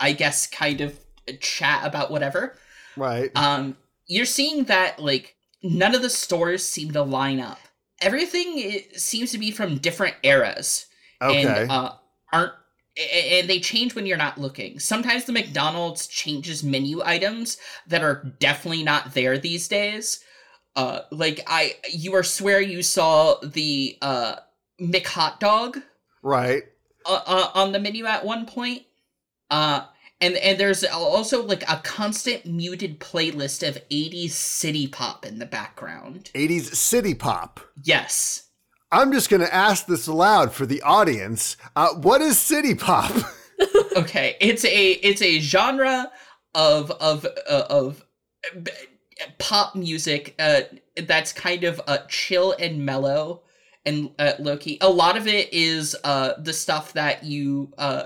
[0.00, 0.98] I guess, kind of
[1.40, 2.56] chat about whatever.
[2.96, 3.30] Right.
[3.36, 3.76] um
[4.08, 7.58] you're seeing that like none of the stores seem to line up
[8.00, 10.86] everything i- seems to be from different eras
[11.22, 11.42] Okay.
[11.44, 11.92] and uh
[12.32, 12.52] aren't
[12.98, 17.56] and they change when you're not looking sometimes the mcdonald's changes menu items
[17.86, 20.24] that are definitely not there these days
[20.76, 24.36] uh like i you are swear you saw the uh
[24.80, 25.78] mchot dog
[26.22, 26.62] right.
[27.06, 28.82] uh, uh, on the menu at one point.
[29.50, 29.84] Uh,
[30.20, 35.46] and and there's also like a constant muted playlist of 80s city pop in the
[35.46, 36.30] background.
[36.34, 37.60] 80s city pop.
[37.82, 38.47] Yes.
[38.90, 41.56] I'm just going to ask this aloud for the audience.
[41.76, 43.12] Uh, what is city pop?
[43.96, 46.12] Okay, it's a it's a genre
[46.54, 48.04] of of uh, of
[48.56, 48.70] uh,
[49.40, 50.60] pop music uh
[51.08, 53.42] that's kind of uh chill and mellow
[53.84, 54.78] and uh, low key.
[54.80, 58.04] A lot of it is uh the stuff that you uh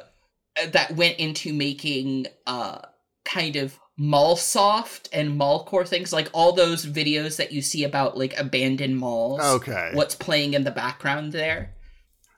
[0.69, 2.79] that went into making uh
[3.27, 8.19] kind of mall soft and mallcore things like all those videos that you see about
[8.19, 9.41] like abandoned malls.
[9.41, 9.91] Okay.
[9.95, 11.77] What's playing in the background there?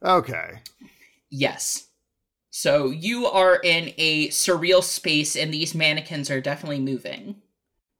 [0.04, 0.60] Okay.
[1.30, 1.88] Yes.
[2.50, 7.36] So you are in a surreal space, and these mannequins are definitely moving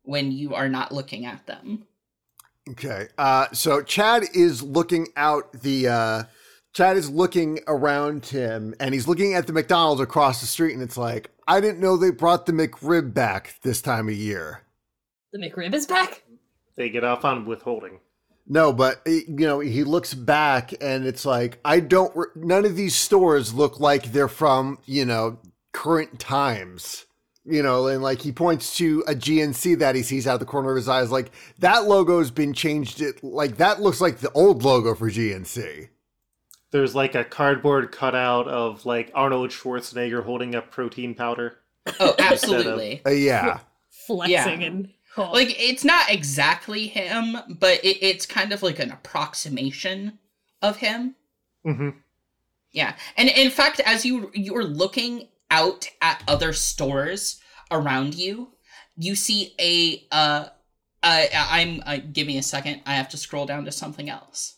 [0.03, 1.87] when you are not looking at them.
[2.69, 3.09] Okay.
[3.17, 5.89] Uh, so Chad is looking out the.
[5.89, 6.23] Uh,
[6.75, 10.83] Chad is looking around him, and he's looking at the McDonald's across the street, and
[10.83, 14.63] it's like, I didn't know they brought the McRib back this time of year.
[15.33, 16.23] The McRib is back.
[16.77, 18.01] They get off on withholding.
[18.47, 22.15] No, but eh, you know, he looks back, and it's like, I don't.
[22.15, 25.39] Re- none of these stores look like they're from you know
[25.73, 27.07] current times.
[27.47, 30.71] You know, and like he points to a GNC that he sees out the corner
[30.71, 33.03] of his eyes, like that logo's been changed.
[33.03, 35.89] It like that looks like the old logo for GNC.
[36.75, 41.59] There's like a cardboard cutout of like Arnold Schwarzenegger holding up protein powder.
[42.01, 43.01] Oh, absolutely.
[43.07, 43.61] Uh, yeah.
[44.09, 44.67] Flexing Yeah.
[44.67, 45.31] and oh.
[45.31, 50.19] like it's not exactly him, but it, it's kind of like an approximation
[50.63, 51.15] of him.
[51.65, 51.91] hmm
[52.73, 58.49] Yeah, and in fact, as you you are looking out at other stores around you,
[58.97, 60.47] you see a uh,
[61.05, 62.81] uh I'm uh, give me a second.
[62.85, 64.54] I have to scroll down to something else.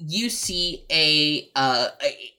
[0.00, 2.32] You see a uh a,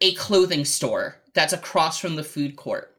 [0.00, 2.90] a clothing store that's across from the food court.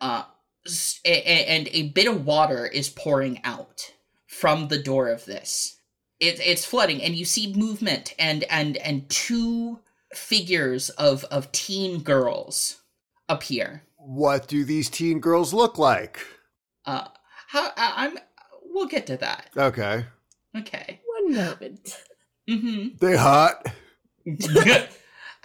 [0.00, 0.22] Uh,
[0.66, 3.92] s- a- a- and a bit of water is pouring out
[4.26, 5.76] from the door of this.
[6.20, 9.80] It, it's flooding, and you see movement and and and two
[10.14, 12.80] figures of of teen girls
[13.28, 13.82] appear.
[13.96, 16.20] What do these teen girls look like?
[16.86, 17.08] Uh,
[17.48, 18.18] how I, I'm.
[18.64, 19.50] We'll get to that.
[19.56, 20.04] Okay.
[20.56, 21.00] Okay.
[21.04, 21.96] one moment.
[22.48, 22.96] Mm-hmm.
[22.98, 23.66] They hot.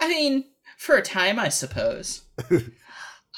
[0.00, 0.44] I mean,
[0.78, 2.22] for a time, I suppose.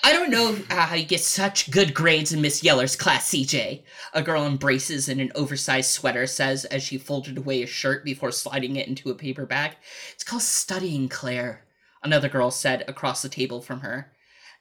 [0.04, 3.82] I don't know how you get such good grades in Miss Yeller's class, CJ.
[4.14, 8.04] A girl in braces and an oversized sweater says as she folded away a shirt
[8.04, 9.72] before sliding it into a paper bag.
[10.14, 11.64] It's called studying, Claire,
[12.04, 14.12] another girl said across the table from her.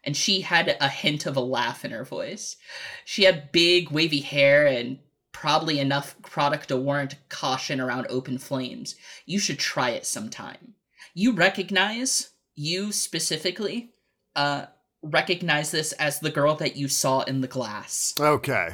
[0.03, 2.57] And she had a hint of a laugh in her voice.
[3.03, 4.99] She had big, wavy hair and
[5.35, 8.95] probably enough product to warrant caution around open flames.
[9.25, 10.75] You should try it sometime.
[11.13, 13.91] You recognize, you specifically,
[14.33, 14.67] uh,
[15.03, 18.15] recognize this as the girl that you saw in the glass.
[18.17, 18.69] Okay.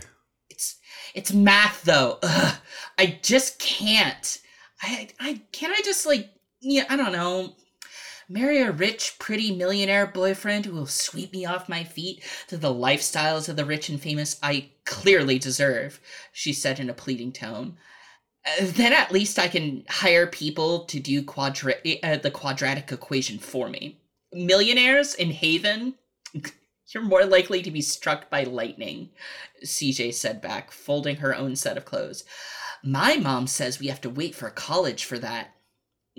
[0.52, 0.78] It's
[1.15, 2.19] it's math though.
[2.21, 2.56] Ugh,
[3.00, 4.39] I just can't.
[4.84, 6.30] I I can't I just like
[6.62, 7.56] yeah, I don't know.
[8.31, 12.73] Marry a rich, pretty millionaire boyfriend who will sweep me off my feet to the
[12.73, 15.99] lifestyles of the rich and famous I clearly deserve,
[16.31, 17.75] she said in a pleading tone.
[18.45, 23.37] Uh, then at least I can hire people to do quadra- uh, the quadratic equation
[23.37, 23.99] for me.
[24.31, 25.95] Millionaires in Haven?
[26.93, 29.09] You're more likely to be struck by lightning,
[29.65, 32.23] CJ said back, folding her own set of clothes.
[32.81, 35.53] My mom says we have to wait for college for that.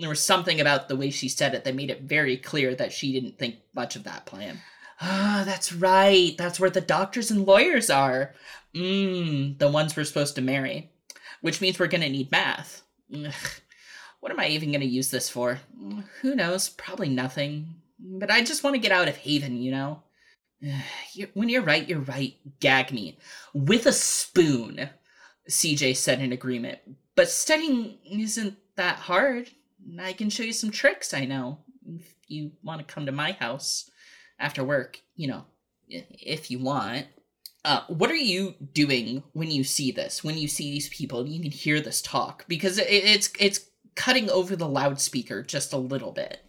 [0.03, 2.91] There was something about the way she said it that made it very clear that
[2.91, 4.59] she didn't think much of that plan.
[4.99, 6.35] Ah, that's right.
[6.37, 8.33] That's where the doctors and lawyers are.
[8.75, 10.91] Mmm, the ones we're supposed to marry.
[11.39, 12.81] Which means we're gonna need math.
[13.15, 13.33] Ugh.
[14.19, 15.61] What am I even gonna use this for?
[16.19, 16.67] Who knows?
[16.67, 17.75] Probably nothing.
[17.97, 20.03] But I just want to get out of Haven, you know?
[21.33, 22.35] When you're right, you're right.
[22.59, 23.19] Gag me.
[23.53, 24.89] With a spoon,
[25.49, 26.79] CJ said in agreement.
[27.15, 29.49] But studying isn't that hard.
[29.99, 31.59] I can show you some tricks I know.
[31.85, 33.89] If you want to come to my house
[34.39, 35.45] after work, you know,
[35.87, 37.07] if you want.
[37.65, 40.21] Uh, what are you doing when you see this?
[40.21, 44.29] When you see these people, you can hear this talk because it, it's it's cutting
[44.29, 46.39] over the loudspeaker just a little bit.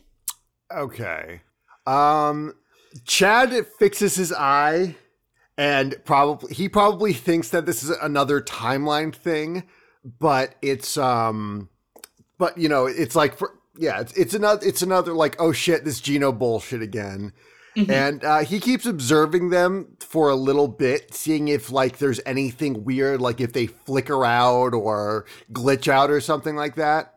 [0.73, 1.43] Okay.
[1.87, 2.55] Um
[3.05, 4.97] Chad fixes his eye
[5.57, 9.65] and probably he probably thinks that this is another timeline thing,
[10.19, 11.69] but it's um
[12.39, 15.85] but you know, it's like for yeah, it's it's another it's another like oh shit,
[15.85, 17.33] this Geno bullshit again.
[17.77, 17.91] Mhm.
[17.91, 22.85] And uh, he keeps observing them for a little bit, seeing if like there's anything
[22.85, 27.15] weird, like if they flicker out or glitch out or something like that.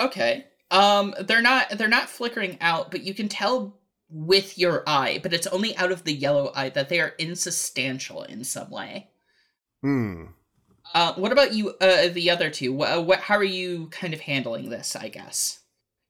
[0.00, 0.46] Okay.
[0.70, 5.32] Um they're not they're not flickering out, but you can tell with your eye, but
[5.34, 9.10] it's only out of the yellow eye that they are insubstantial in some way.
[9.82, 10.24] Hmm.
[10.94, 12.72] Uh what about you uh the other two?
[12.72, 15.60] What, what how are you kind of handling this, I guess?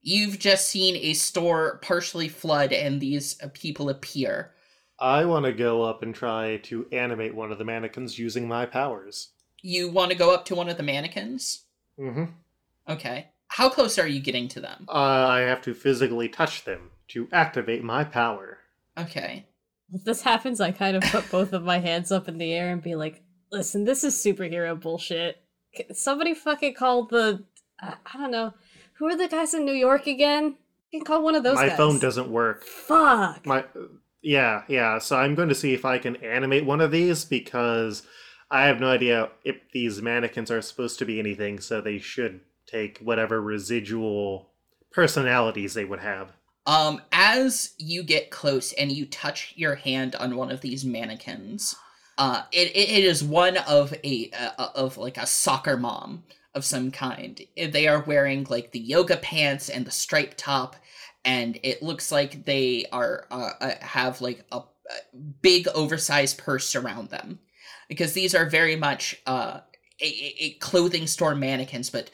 [0.00, 4.52] You've just seen a store partially flood and these uh, people appear.
[4.98, 8.66] I want to go up and try to animate one of the mannequins using my
[8.66, 9.30] powers.
[9.60, 11.64] You want to go up to one of the mannequins?
[11.98, 12.24] Mm-hmm.
[12.88, 13.28] Okay.
[13.48, 14.86] How close are you getting to them?
[14.88, 18.58] Uh, I have to physically touch them to activate my power.
[18.98, 19.46] Okay.
[19.92, 22.70] If this happens, I kind of put both of my hands up in the air
[22.70, 23.21] and be like,
[23.52, 25.42] listen, this is superhero bullshit.
[25.92, 27.44] Somebody fucking call the.
[27.80, 28.54] I I don't know.
[28.94, 30.56] Who are the guys in New York again?
[30.90, 31.76] You can call one of those my guys.
[31.76, 32.64] phone doesn't work.
[32.64, 33.46] Fuck.
[33.46, 33.64] My
[34.22, 34.98] yeah, yeah.
[34.98, 38.02] So I'm going to see if I can animate one of these because
[38.50, 41.60] I have no idea if these mannequins are supposed to be anything.
[41.60, 44.50] So they should take whatever residual
[44.92, 46.32] personalities they would have.
[46.66, 51.74] Um, as you get close and you touch your hand on one of these mannequins,
[52.18, 56.90] uh, it, it, is one of a uh, of like a soccer mom of some
[56.90, 57.40] kind.
[57.56, 60.76] They are wearing like the yoga pants and the striped top,
[61.24, 64.62] and it looks like they are uh, uh, have like a,
[65.40, 67.38] big oversized purse around them,
[67.88, 69.60] because these are very much uh
[70.00, 72.10] a, a a clothing store mannequins, but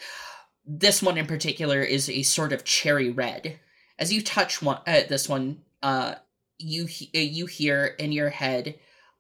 [0.65, 3.59] this one in particular is a sort of cherry red
[3.99, 6.15] as you touch one uh, this one uh
[6.59, 8.79] you uh, you hear in your head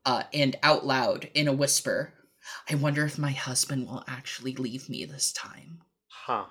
[0.08, 1.96] uh and out loud in a whisper
[2.70, 5.80] i wonder if my husband will actually leave me this time
[6.30, 6.44] Huh.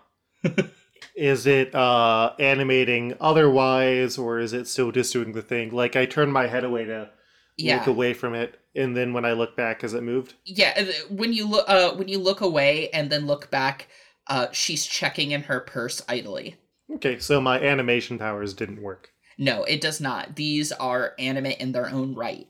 [1.16, 5.72] is it uh animating otherwise or is it still just doing the thing?
[5.72, 7.10] Like I turned my head away to
[7.58, 10.34] yeah look away from it and then when I look back has it moved?
[10.46, 13.88] yeah uh, when you look uh when you look away and then look back
[14.28, 16.56] uh she's checking in her purse idly
[16.96, 19.04] Okay, so my animation powers didn't work.
[19.38, 22.48] no it does not these are animate in their own right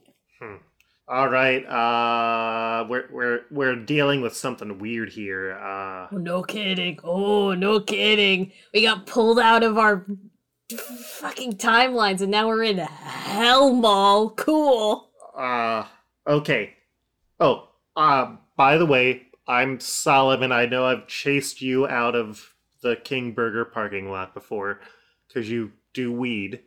[1.10, 5.52] All right, uh, we're we're we're dealing with something weird here.
[5.52, 6.98] Uh, Oh, no kidding.
[7.02, 8.52] Oh, no kidding.
[8.74, 10.04] We got pulled out of our
[10.70, 14.30] fucking timelines and now we're in Hell Mall.
[14.30, 15.08] Cool.
[15.34, 15.86] uh,
[16.26, 16.74] okay.
[17.40, 20.52] Oh, uh, by the way, I'm Solomon.
[20.52, 24.80] I know I've chased you out of the King Burger parking lot before
[25.26, 26.60] because you do weed.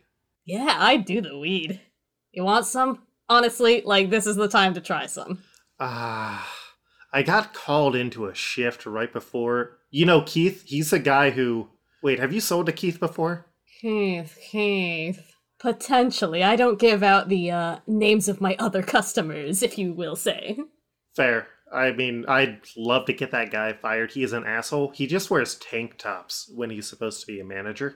[0.44, 1.80] Yeah, I do the weed.
[2.32, 3.02] You want some?
[3.28, 5.42] Honestly, like, this is the time to try some.
[5.80, 6.48] Ah,
[7.12, 9.78] I got called into a shift right before.
[9.90, 10.64] You know, Keith.
[10.66, 11.68] He's the guy who.
[12.02, 13.46] Wait, have you sold to Keith before?
[13.80, 15.34] Keith, Keith.
[15.58, 16.42] Potentially.
[16.42, 20.58] I don't give out the uh, names of my other customers, if you will say.
[21.14, 21.46] Fair.
[21.72, 24.12] I mean, I'd love to get that guy fired.
[24.12, 24.90] He is an asshole.
[24.90, 27.94] He just wears tank tops when he's supposed to be a manager.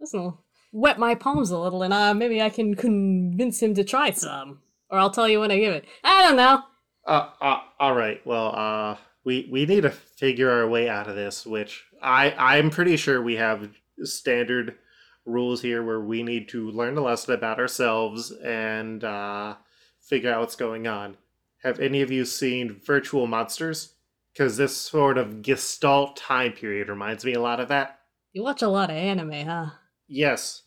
[0.00, 0.34] Listen,
[0.72, 4.60] wet my palms a little, and uh, maybe I can convince him to try some.
[4.90, 5.84] Or I'll tell you when I give it.
[6.02, 6.62] I don't know.
[7.06, 8.24] Uh, uh, all right.
[8.26, 11.46] Well, uh, we we need to figure our way out of this.
[11.46, 13.70] Which I I'm pretty sure we have
[14.02, 14.76] standard
[15.24, 19.54] rules here where we need to learn a lesson about ourselves and uh,
[20.00, 21.16] figure out what's going on.
[21.62, 23.94] Have any of you seen Virtual Monsters?
[24.32, 28.00] Because this sort of Gestalt time period reminds me a lot of that.
[28.32, 29.66] You watch a lot of anime, huh?
[30.12, 30.62] Yes.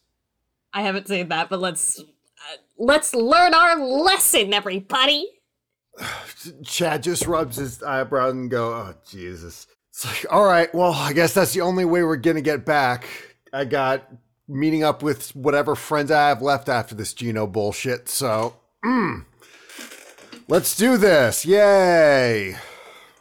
[0.74, 5.30] I haven't seen that, but let's uh, let's learn our lesson, everybody.
[6.66, 11.14] Chad just rubs his eyebrow and go, "Oh Jesus!" It's like, all right, well, I
[11.14, 13.08] guess that's the only way we're gonna get back.
[13.54, 14.10] I got
[14.48, 18.10] meeting up with whatever friends I have left after this Geno bullshit.
[18.10, 19.26] So, mm,
[20.48, 21.46] let's do this!
[21.46, 22.58] Yay!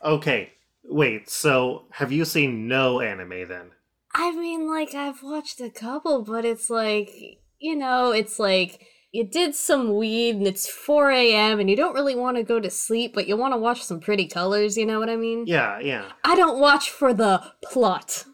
[0.03, 0.53] Okay.
[0.85, 1.29] Wait.
[1.29, 3.71] So have you seen no anime then?
[4.15, 9.25] I mean, like I've watched a couple, but it's like you know, it's like you
[9.25, 11.61] did some weed and it's 4 a.m.
[11.61, 14.01] and you don't really want to go to sleep, but you want to watch some
[14.01, 14.77] pretty colors.
[14.77, 15.45] You know what I mean?
[15.47, 15.79] Yeah.
[15.79, 16.11] Yeah.
[16.25, 18.25] I don't watch for the plot.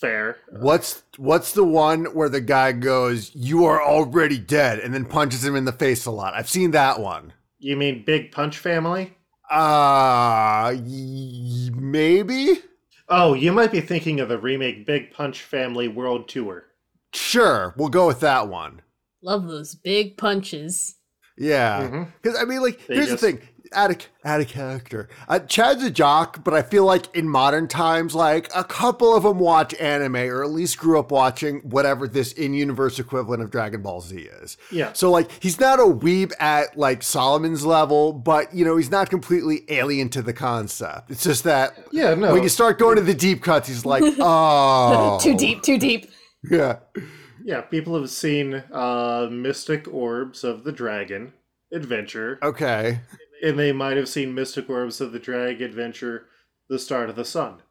[0.00, 0.38] Fair.
[0.50, 5.44] What's what's the one where the guy goes, "You are already dead," and then punches
[5.44, 6.32] him in the face a lot?
[6.34, 7.34] I've seen that one.
[7.58, 9.12] You mean Big Punch Family?
[9.50, 12.62] Uh, y- maybe.
[13.10, 16.66] Oh, you might be thinking of the remake Big Punch Family World Tour.
[17.12, 18.82] Sure, we'll go with that one.
[19.22, 20.94] Love those big punches.
[21.36, 22.12] Yeah, Mhm.
[22.22, 23.96] because I mean, like, They here's just- the thing: add a
[24.26, 25.08] add a character.
[25.28, 29.22] Uh, Chad's a jock, but I feel like in modern times, like a couple of
[29.22, 33.82] them watch anime or at least grew up watching whatever this in-universe equivalent of Dragon
[33.82, 34.56] Ball Z is.
[34.70, 34.92] Yeah.
[34.92, 39.08] So like, he's not a weeb at like Solomon's level, but you know, he's not
[39.10, 41.10] completely alien to the concept.
[41.10, 42.32] It's just that Yeah, no.
[42.32, 46.10] when you start going to the deep cuts, he's like, oh, too deep, too deep.
[46.50, 46.78] Yeah.
[47.42, 51.32] Yeah, people have seen uh, Mystic Orbs of the Dragon
[51.72, 53.00] Adventure, Okay.
[53.42, 56.26] And they might have seen Mystic Orbs of the Dragon Adventure,
[56.68, 57.62] The Start of the Sun.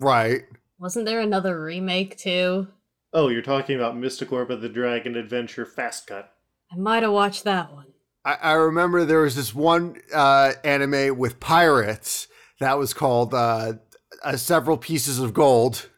[0.00, 0.42] Right.
[0.78, 2.68] Wasn't there another remake too?
[3.12, 6.32] Oh, you're talking about Mystic Orb of the Dragon Adventure Fast Cut.
[6.72, 7.86] I might have watched that one.
[8.24, 12.26] I, I remember there was this one uh, anime with pirates
[12.58, 13.74] that was called uh,
[14.22, 15.88] uh, Several Pieces of Gold.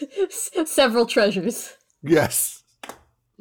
[0.66, 1.74] Several treasures.
[2.02, 2.62] Yes.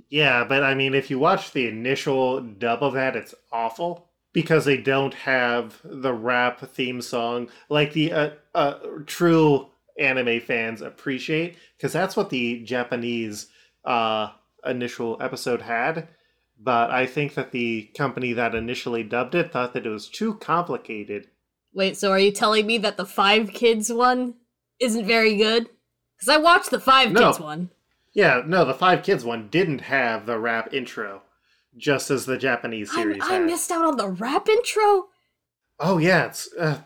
[0.09, 4.06] Yeah, but I mean, if you watch the initial dub of that, it's awful
[4.37, 8.75] because they don't have the rap theme song like the uh, uh,
[9.07, 9.65] true
[9.97, 13.47] anime fans appreciate because that's what the Japanese
[13.83, 14.29] uh,
[14.63, 16.07] initial episode had.
[16.59, 20.35] But I think that the company that initially dubbed it thought that it was too
[20.35, 21.29] complicated.
[21.73, 24.35] Wait, so are you telling me that the Five Kids one
[24.79, 25.67] isn't very good?
[26.15, 27.31] Because I watched the Five No.
[27.31, 27.71] Kids one.
[28.13, 31.23] Yeah, no, the Five Kids one didn't have the rap intro,
[31.75, 33.45] just as the Japanese series I had.
[33.45, 35.07] missed out on the rap intro.
[35.79, 36.79] Oh yeah, it's uh,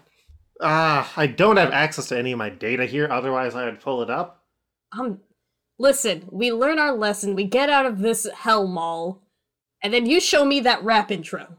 [0.61, 1.11] ah.
[1.15, 3.07] I don't have access to any of my data here.
[3.09, 4.43] Otherwise, I would pull it up.
[4.97, 5.21] Um,
[5.79, 7.35] listen, we learn our lesson.
[7.35, 9.21] We get out of this hell mall,
[9.81, 11.57] and then you show me that rap intro.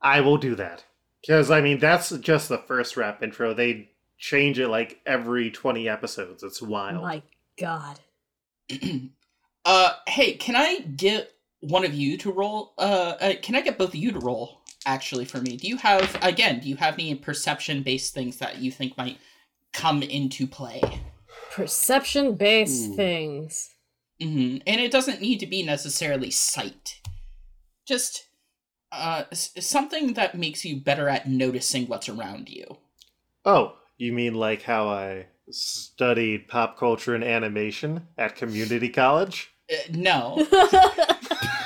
[0.00, 0.84] I will do that
[1.20, 3.54] because I mean that's just the first rap intro.
[3.54, 6.42] They change it like every twenty episodes.
[6.42, 7.02] It's wild.
[7.02, 7.22] My
[7.58, 8.00] God.
[9.64, 11.32] uh, hey, can I get
[11.68, 12.74] one of you to roll?
[12.78, 14.60] Uh, uh, can I get both of you to roll?
[14.86, 16.60] Actually, for me, do you have again?
[16.60, 19.18] Do you have any perception-based things that you think might
[19.72, 20.82] come into play?
[21.50, 22.96] Perception based Ooh.
[22.96, 23.74] things.
[24.20, 27.00] hmm And it doesn't need to be necessarily sight.
[27.86, 28.26] Just
[28.92, 32.76] uh, s- something that makes you better at noticing what's around you.
[33.44, 39.50] Oh, you mean like how I studied pop culture and animation at community college?
[39.70, 40.46] Uh, no.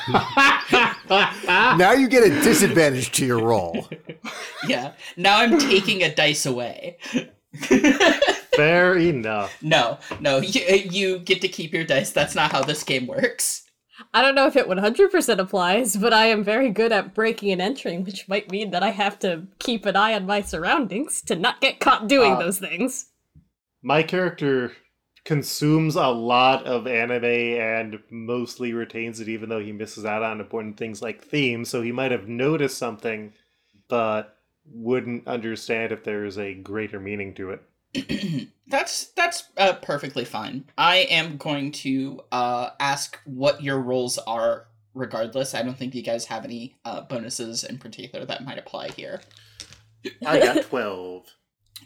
[1.09, 3.89] Now you get a disadvantage to your roll.
[4.69, 4.93] yeah.
[5.17, 6.99] Now I'm taking a dice away.
[8.57, 9.57] Fair enough.
[9.63, 12.11] no, no, you, you get to keep your dice.
[12.11, 13.65] That's not how this game works.
[14.13, 17.61] I don't know if it 100% applies, but I am very good at breaking and
[17.63, 21.37] entering, which might mean that I have to keep an eye on my surroundings to
[21.37, 23.07] not get caught doing Uh, those things.
[23.83, 24.73] My character
[25.29, 30.41] consumes a lot of anime and mostly retains it, even though he misses out on
[30.41, 31.69] important things like themes.
[31.69, 33.35] So he might have noticed something,
[33.89, 38.49] but wouldn't understand if there is a greater meaning to it.
[38.69, 40.65] that's that's uh, perfectly fine.
[40.79, 45.55] I am going to uh, ask what your roles are regardless.
[45.55, 49.21] I don't think you guys have any uh, bonuses in particular that might apply here.
[50.25, 51.27] I got 12.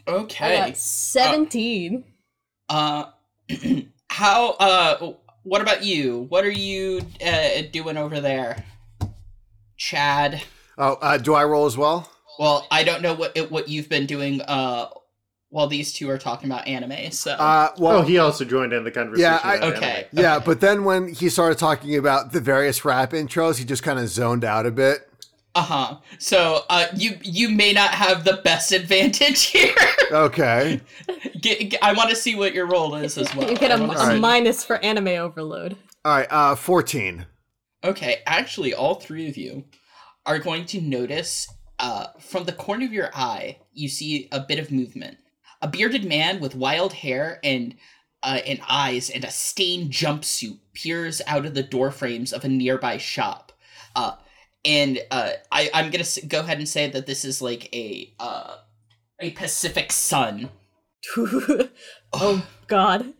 [0.07, 0.55] I Okay.
[0.55, 2.05] got 17.
[2.69, 3.05] Uh,
[4.09, 6.25] how uh what about you?
[6.29, 8.63] What are you uh, doing over there,
[9.77, 10.41] Chad?
[10.77, 12.09] Oh, uh, do I roll as well?
[12.39, 14.87] Well, I don't know what what you've been doing uh,
[15.49, 17.11] while these two are talking about anime.
[17.11, 19.29] So Uh, well, oh, he also joined in the conversation.
[19.31, 20.07] Yeah, I- about Okay.
[20.11, 20.23] anime.
[20.23, 23.99] yeah, but then when he started talking about the various rap intros, he just kind
[23.99, 25.09] of zoned out a bit.
[25.55, 25.97] Uh huh.
[26.19, 29.73] So uh, you you may not have the best advantage here.
[30.11, 30.81] Okay.
[31.41, 33.49] Get, get- I want to see what your role is as well.
[33.49, 34.19] you get I a, wanna a see- Alright.
[34.21, 35.75] minus for anime overload.
[36.05, 36.27] All right.
[36.31, 37.25] Uh, 14.
[37.85, 39.65] Okay, actually, all three of you
[40.25, 44.57] are going to notice uh, from the corner of your eye, you see a bit
[44.57, 45.17] of movement.
[45.61, 47.75] A bearded man with wild hair and
[48.21, 52.47] uh, and eyes and a stained jumpsuit peers out of the door frames of a
[52.49, 53.51] nearby shop.
[53.97, 54.13] Uh,
[54.65, 58.55] and uh, I, I'm gonna go ahead and say that this is like a uh,
[59.19, 60.49] a Pacific Sun.
[62.13, 63.13] oh god.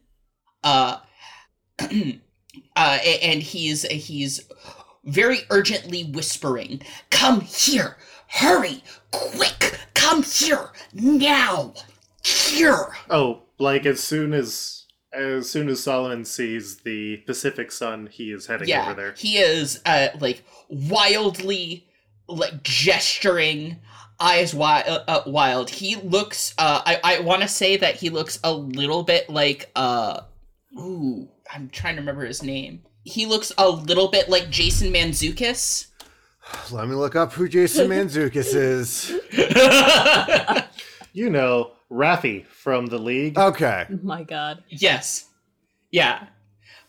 [0.64, 1.00] uh,
[1.80, 1.88] uh,
[2.76, 4.50] and he's he's
[5.04, 11.74] very urgently whispering, "Come here, hurry, quick, come here now,
[12.24, 14.73] here." Oh, like as soon as
[15.14, 19.14] as soon as Solomon sees the Pacific Sun, he is heading yeah, over there.
[19.18, 21.88] he is uh like wildly
[22.28, 23.78] like gesturing.
[24.20, 25.70] Eyes wild, uh, uh, wild.
[25.70, 26.54] He looks.
[26.58, 29.70] Uh, I I want to say that he looks a little bit like.
[29.76, 30.22] Uh,
[30.78, 32.84] ooh, I'm trying to remember his name.
[33.04, 35.88] He looks a little bit like Jason Mantzoukas.
[36.72, 39.12] Let me look up who Jason Mantzoukas is.
[41.14, 43.38] You know, Rafi from the league.
[43.38, 43.86] Okay.
[43.90, 44.64] Oh my god.
[44.70, 45.30] yes,
[45.92, 46.26] yeah,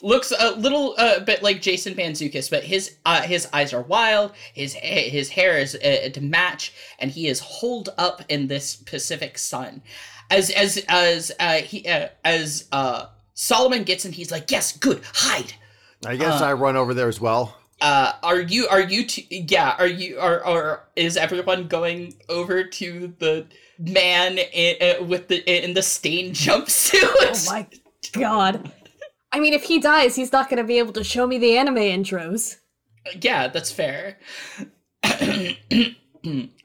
[0.01, 4.33] looks a little uh, bit like Jason Mantzoukas, but his uh, his eyes are wild.
[4.55, 9.37] His his hair is uh, to match, and he is holed up in this Pacific
[9.39, 9.83] sun.
[10.31, 15.03] As as as uh, he uh, as uh, Solomon gets him, he's like, "Yes, good,
[15.13, 15.53] hide."
[16.07, 17.57] I guess Uh, I run over there as well.
[17.85, 22.65] Uh, are you are you t- yeah are you are or is everyone going over
[22.65, 23.45] to the
[23.79, 27.03] man in, uh, with the in the stained jumpsuit?
[27.03, 27.67] Oh my
[28.15, 28.73] god.
[29.33, 31.77] I mean, if he dies, he's not gonna be able to show me the anime
[31.77, 32.57] intros.
[33.21, 34.17] yeah, that's fair.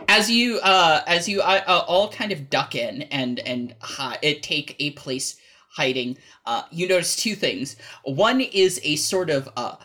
[0.08, 4.40] as you uh as you uh, uh, all kind of duck in and and hi-
[4.42, 5.36] take a place
[5.72, 7.76] hiding, uh, you notice two things.
[8.06, 9.76] One is a sort of uh.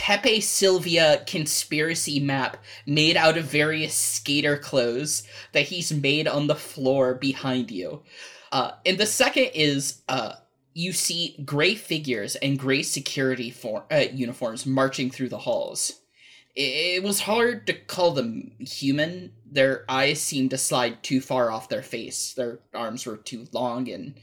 [0.00, 6.54] Pepe Silvia conspiracy map made out of various skater clothes that he's made on the
[6.54, 8.02] floor behind you.
[8.50, 10.36] Uh, and the second is uh,
[10.72, 16.00] you see gray figures and gray security for, uh, uniforms marching through the halls.
[16.56, 19.34] It, it was hard to call them human.
[19.52, 22.32] Their eyes seemed to slide too far off their face.
[22.32, 24.14] Their arms were too long and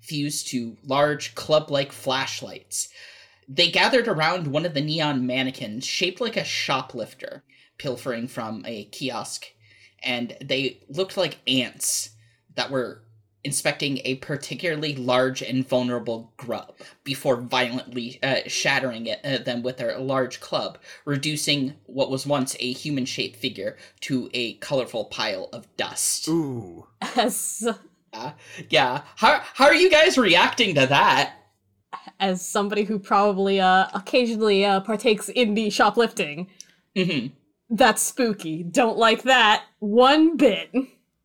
[0.00, 2.88] fused to large club like flashlights.
[3.48, 7.42] They gathered around one of the neon mannequins shaped like a shoplifter,
[7.78, 9.46] pilfering from a kiosk,
[10.02, 12.10] and they looked like ants
[12.54, 13.02] that were
[13.44, 16.74] inspecting a particularly large and vulnerable grub
[17.04, 22.56] before violently uh, shattering it, uh, them with their large club, reducing what was once
[22.58, 26.26] a human shaped figure to a colorful pile of dust.
[26.28, 26.86] Ooh.
[27.16, 27.68] As
[28.70, 29.02] Yeah.
[29.16, 31.34] How, how are you guys reacting to that?
[32.20, 36.48] As somebody who probably uh occasionally uh partakes in the shoplifting.
[36.96, 37.26] hmm
[37.70, 38.62] That's spooky.
[38.62, 40.70] Don't like that one bit.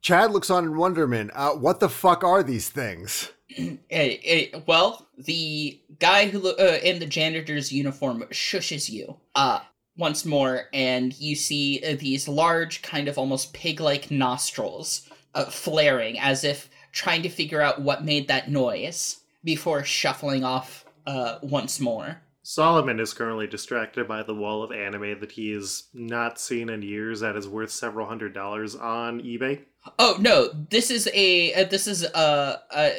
[0.02, 1.32] Chad looks on in wonderment.
[1.34, 3.32] Uh, what the fuck are these things?
[3.90, 9.60] Eh, eh, well, the guy who lo- uh, in the janitor's uniform shushes you uh,
[9.98, 16.20] once more, and you see uh, these large, kind of almost pig-like nostrils uh, flaring,
[16.20, 21.80] as if trying to figure out what made that noise before shuffling off uh, once
[21.80, 22.22] more.
[22.42, 26.82] Solomon is currently distracted by the wall of anime that he has not seen in
[26.82, 29.62] years that is worth several hundred dollars on eBay.
[30.00, 30.50] Oh no!
[30.70, 32.90] This is a uh, this is a uh, uh,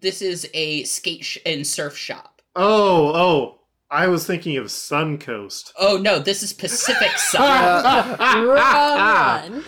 [0.00, 2.42] this is a skate sh- and surf shop.
[2.56, 3.60] Oh, oh,
[3.90, 5.72] I was thinking of Suncoast.
[5.78, 6.18] Oh no!
[6.18, 8.18] This is Pacific Sun.
[8.46, 9.64] Run.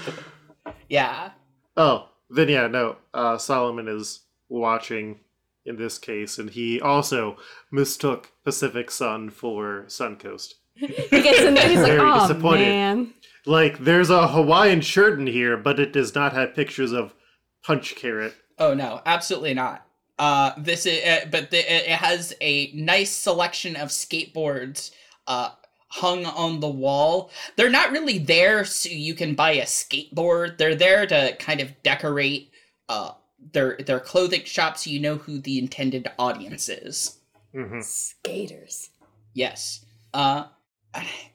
[0.88, 1.30] yeah.
[1.76, 2.96] Oh, then yeah, no.
[3.14, 5.20] Uh, Solomon is watching
[5.66, 7.36] in this case, and he also
[7.70, 10.54] mistook Pacific Sun for Suncoast.
[10.74, 13.14] He gets in there, he's like, Very oh disappointed." man.
[13.46, 17.14] Like, there's a Hawaiian shirt in here, but it does not have pictures of
[17.62, 18.34] Punch Carrot.
[18.58, 19.86] Oh no, absolutely not.
[20.18, 24.90] Uh, this is, uh, but the, it it has a nice selection of skateboards,
[25.26, 25.50] uh,
[25.88, 27.30] hung on the wall.
[27.56, 30.58] They're not really there so you can buy a skateboard.
[30.58, 32.50] They're there to kind of decorate,
[32.88, 33.12] uh,
[33.52, 37.18] their their clothing shop so you know who the intended audience is.
[37.52, 38.90] hmm Skaters.
[39.34, 39.84] Yes.
[40.14, 40.44] Uh,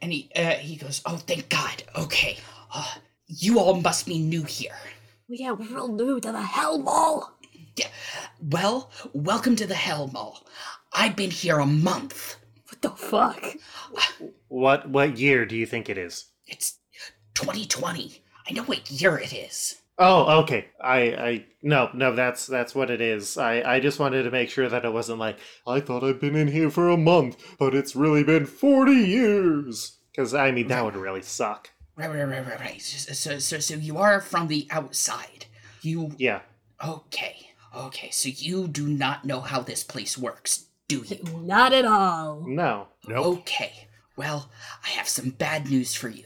[0.01, 1.83] and he uh, he goes, "Oh, thank God.
[1.95, 2.37] Okay.
[2.73, 2.93] Uh,
[3.27, 4.75] you all must be new here.
[5.27, 7.37] Well, yeah, we're real new to the Hell Mall.
[7.75, 7.87] Yeah.
[8.41, 10.45] Well, welcome to the Hell Mall.
[10.93, 12.37] I've been here a month.
[12.69, 13.43] What the fuck?
[14.47, 16.25] What what year do you think it is?
[16.47, 16.77] It's
[17.35, 18.21] 2020.
[18.49, 19.80] I know what year it is.
[19.97, 20.67] Oh, okay.
[20.81, 23.37] I I no no that's that's what it is.
[23.37, 25.37] I I just wanted to make sure that it wasn't like
[25.67, 29.97] I thought I'd been in here for a month, but it's really been forty years.
[30.11, 31.69] Because I mean that would really suck.
[31.95, 32.81] Right, right, right, right, right.
[32.81, 35.45] So, so, so, so you are from the outside.
[35.81, 36.39] You Yeah.
[36.83, 37.49] okay?
[37.75, 38.09] Okay.
[38.11, 41.19] So you do not know how this place works, do you?
[41.41, 42.43] Not at all.
[42.47, 42.87] No.
[43.07, 43.39] Nope.
[43.39, 43.87] Okay.
[44.15, 44.49] Well,
[44.83, 46.25] I have some bad news for you.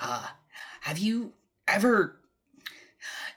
[0.00, 0.26] Uh,
[0.82, 1.32] have you
[1.66, 2.20] ever.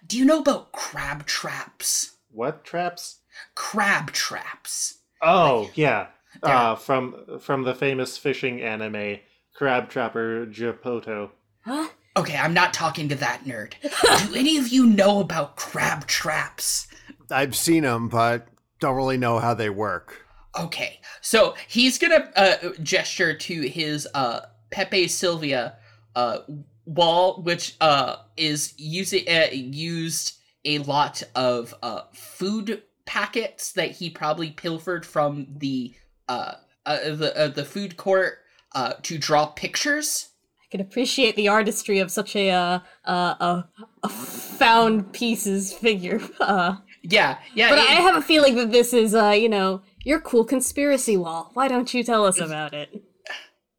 [0.08, 2.16] Do you know about crab traps?
[2.32, 3.20] What traps?
[3.56, 5.00] Crab traps.
[5.22, 6.08] Oh yeah.
[6.42, 6.56] There.
[6.56, 9.20] Uh, from from the famous fishing anime,
[9.56, 11.32] Crab Trapper Japoto.
[11.62, 11.90] Huh?
[12.16, 13.74] Okay, I'm not talking to that nerd.
[14.30, 16.88] Do any of you know about crab traps?
[17.30, 18.48] I've seen them, but
[18.80, 20.26] don't really know how they work.
[20.60, 24.42] Okay, so he's gonna uh, gesture to his uh,
[24.72, 25.76] Pepe Silvia
[26.16, 26.40] uh,
[26.88, 34.10] wall, which uh, is using uh, used a lot of uh, food packets that he
[34.10, 35.94] probably pilfered from the
[36.28, 36.54] uh,
[36.86, 38.40] uh, the uh, the food court
[38.74, 40.30] uh, to draw pictures.
[40.64, 43.66] I can appreciate the artistry of such a uh, uh, a,
[44.04, 46.20] a found pieces figure.
[46.40, 47.70] Uh, Yeah, yeah.
[47.70, 51.16] but it- I have a feeling that this is, uh, you know, your cool conspiracy
[51.16, 51.52] wall.
[51.54, 53.02] Why don't you tell us about it?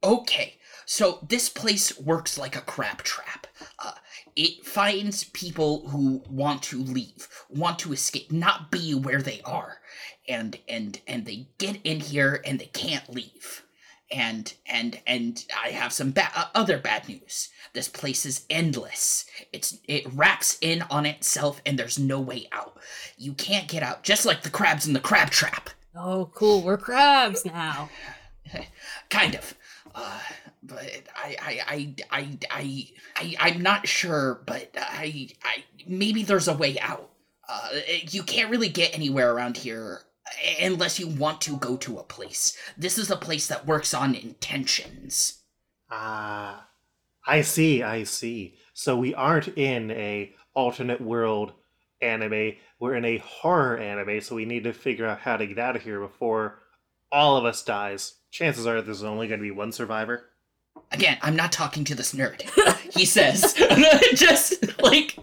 [0.03, 0.58] Okay,
[0.91, 3.47] so this place works like a crab trap.
[3.79, 3.93] Uh,
[4.35, 9.81] it finds people who want to leave, want to escape, not be where they are,
[10.27, 13.65] and and and they get in here and they can't leave.
[14.11, 17.51] And and and I have some ba- uh, other bad news.
[17.75, 19.27] This place is endless.
[19.53, 22.79] It's it wraps in on itself, and there's no way out.
[23.19, 25.69] You can't get out, just like the crabs in the crab trap.
[25.95, 26.63] Oh, cool.
[26.63, 27.91] We're crabs now.
[29.11, 29.55] kind of
[29.95, 30.21] uh,
[30.69, 30.85] but
[31.17, 36.57] I, I i i i i i'm not sure but i i maybe there's a
[36.57, 37.11] way out
[37.49, 37.71] uh
[38.11, 40.03] you can't really get anywhere around here
[40.61, 44.15] unless you want to go to a place this is a place that works on
[44.15, 45.39] intentions
[45.91, 46.69] Ah,
[47.27, 47.83] I see.
[47.83, 48.57] I see.
[48.75, 51.53] So we aren't in a alternate world
[52.01, 52.55] anime.
[52.79, 54.21] We're in a horror anime.
[54.21, 56.61] So we need to figure out how to get out of here before
[57.11, 58.15] all of us dies.
[58.31, 60.28] Chances are there's only going to be one survivor.
[60.93, 62.43] Again i'm not talking to this nerd.
[62.91, 63.55] He says
[64.15, 65.17] just like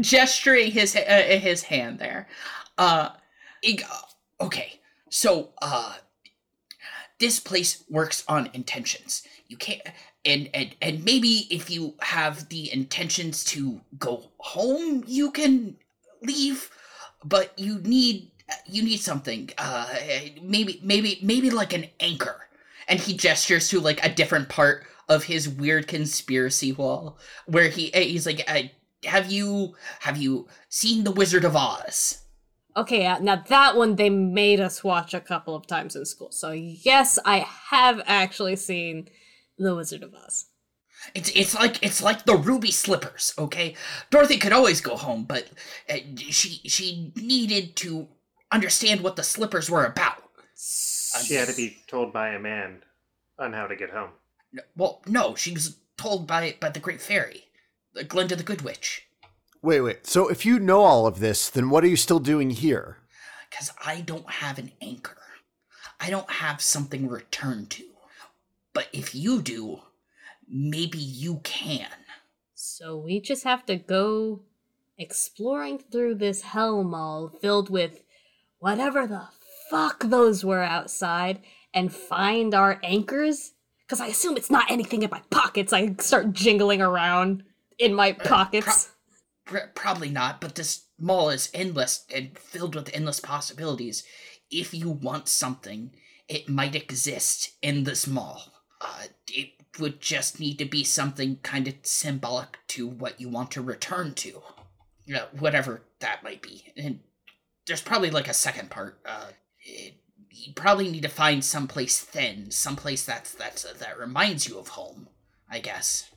[0.00, 2.28] gesturing his uh, his hand there.
[2.76, 3.10] Uh
[4.40, 5.94] okay so uh
[7.18, 9.22] this place works on intentions.
[9.48, 9.82] You can't
[10.24, 15.76] and and and maybe if you have the intentions to go home you can
[16.22, 16.70] leave
[17.24, 18.30] but you need
[18.66, 19.50] you need something.
[19.58, 19.86] Uh
[20.42, 22.49] maybe maybe maybe like an anchor
[22.90, 27.92] and he gestures to like a different part of his weird conspiracy wall where he
[27.94, 28.46] uh, he's like
[29.04, 32.20] have you have you seen the wizard of oz
[32.76, 36.30] Okay, uh, now that one they made us watch a couple of times in school.
[36.30, 37.38] So, yes, I
[37.70, 39.08] have actually seen
[39.58, 40.46] The Wizard of Oz.
[41.14, 43.74] it's it's like it's like the ruby slippers okay
[44.10, 45.48] dorothy could always go home but
[45.88, 48.06] uh, she she needed to
[48.52, 50.22] understand what the slippers were about
[51.24, 52.82] She had to be told by a man
[53.38, 54.10] on how to get home.
[54.52, 57.44] No- well no she was told by by the great fairy
[57.96, 59.06] uh, glinda the good witch
[59.62, 60.06] Wait, wait.
[60.06, 62.96] So if you know all of this, then what are you still doing here?
[63.50, 65.16] because I don't have an anchor.
[65.98, 67.84] I don't have something returned to.
[68.72, 69.80] But if you do,
[70.48, 71.88] maybe you can.
[72.54, 74.42] So, we just have to go
[74.96, 78.02] exploring through this hell mall filled with
[78.58, 79.28] whatever the
[79.70, 81.40] fuck those were outside
[81.72, 83.52] and find our anchors?
[83.86, 85.72] Because I assume it's not anything in my pockets.
[85.72, 87.44] I start jingling around
[87.78, 88.90] in my pockets.
[89.44, 94.04] Pr- probably not, but this mall is endless and filled with endless possibilities.
[94.50, 95.92] If you want something,
[96.28, 98.52] it might exist in this mall.
[98.80, 103.50] Uh, it would just need to be something kind of symbolic to what you want
[103.52, 104.42] to return to.
[105.04, 106.72] You know, whatever that might be.
[106.76, 107.00] And
[107.66, 109.00] there's probably like a second part.
[109.04, 109.30] Uh,
[109.62, 109.94] it,
[110.30, 115.08] you probably need to find someplace thin, someplace that's that's that reminds you of home.
[115.50, 116.10] I guess.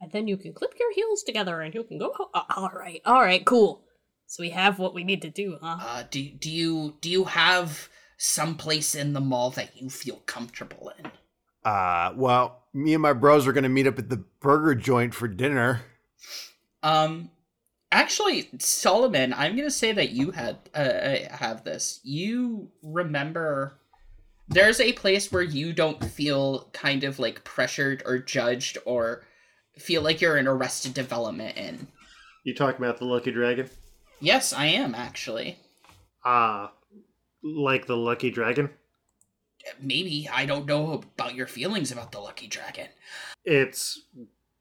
[0.00, 2.12] And then you can clip your heels together and you can go.
[2.18, 3.84] Oh, all right, all right, cool.
[4.26, 5.78] So we have what we need to do, huh?
[5.80, 10.92] Uh, do do you do you have someplace in the mall that you feel comfortable
[10.98, 11.10] in.
[11.64, 15.14] Uh, well, me and my bros are going to meet up at the burger joint
[15.14, 15.82] for dinner.
[16.82, 17.30] Um,
[17.94, 22.00] actually, Solomon, I'm gonna say that you had uh, uh, have this.
[22.02, 23.78] You remember
[24.48, 29.24] there's a place where you don't feel kind of like pressured or judged or
[29.78, 31.86] feel like you're in arrested development in.
[32.42, 33.70] You talking about the Lucky Dragon?
[34.20, 35.58] Yes, I am actually.
[36.24, 36.72] Ah,
[37.42, 38.70] like the Lucky Dragon?
[39.80, 42.88] Maybe I don't know about your feelings about the Lucky Dragon.
[43.44, 44.02] It's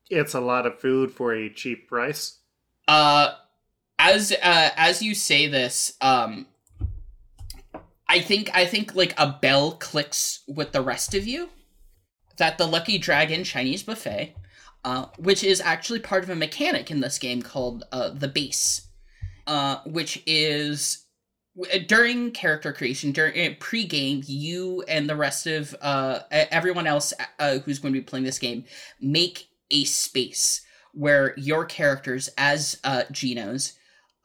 [0.10, 2.40] it's a lot of food for a cheap price.
[2.88, 3.34] Uh,
[4.00, 6.48] as uh as you say this, um,
[8.08, 11.50] I think I think like a bell clicks with the rest of you
[12.38, 14.36] that the Lucky Dragon Chinese buffet,
[14.84, 18.88] uh, which is actually part of a mechanic in this game called uh, the base,
[19.48, 21.06] uh, which is
[21.88, 27.60] during character creation during uh, pre-game you and the rest of uh everyone else uh,
[27.60, 28.64] who's going to be playing this game
[29.00, 33.74] make a space where your characters as uh genos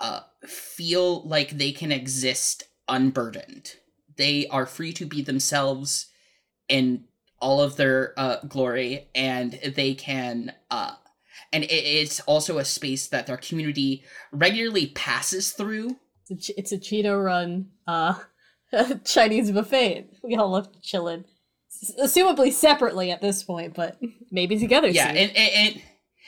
[0.00, 3.74] uh feel like they can exist unburdened
[4.16, 6.06] they are free to be themselves
[6.68, 7.04] in
[7.40, 10.94] all of their uh glory and they can uh
[11.52, 15.96] and it, it's also a space that their community regularly passes through
[16.28, 18.14] It's a, it's a Cheeto run uh
[19.04, 20.08] Chinese buffet.
[20.22, 21.24] We all love chilling.
[22.02, 23.98] Assumably separately at this point, but
[24.30, 25.16] maybe together yeah soon.
[25.16, 25.82] and, and, and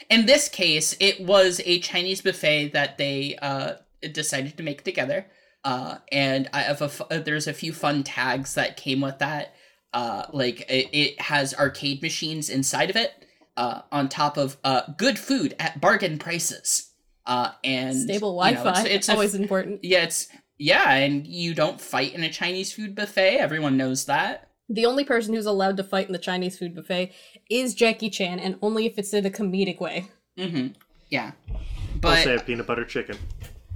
[0.09, 3.75] in this case it was a chinese buffet that they uh
[4.13, 5.27] decided to make together
[5.65, 9.19] uh and i have a f- uh, there's a few fun tags that came with
[9.19, 9.55] that
[9.93, 13.13] uh like it, it has arcade machines inside of it
[13.57, 16.93] uh on top of uh good food at bargain prices
[17.27, 18.81] uh and Stable you know, Wi-Fi.
[18.83, 19.81] it's, it's a f- always important.
[19.85, 20.29] yeah it's
[20.59, 25.05] yeah and you don't fight in a chinese food buffet everyone knows that The only
[25.05, 27.13] person who's allowed to fight in the Chinese food buffet
[27.51, 30.09] is Jackie Chan, and only if it's in a comedic way.
[30.39, 30.69] mm-hmm
[31.11, 31.61] yeah I'll
[32.01, 33.19] but say a peanut butter chicken.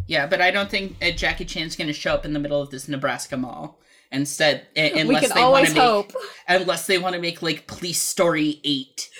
[0.06, 2.60] Yeah, but I don't think uh, Jackie Chan's going to show up in the middle
[2.60, 3.80] of this Nebraska mall.
[4.12, 6.14] Instead, uh, we unless can they want to make,
[6.46, 9.10] unless they want to make like Police Story Eight.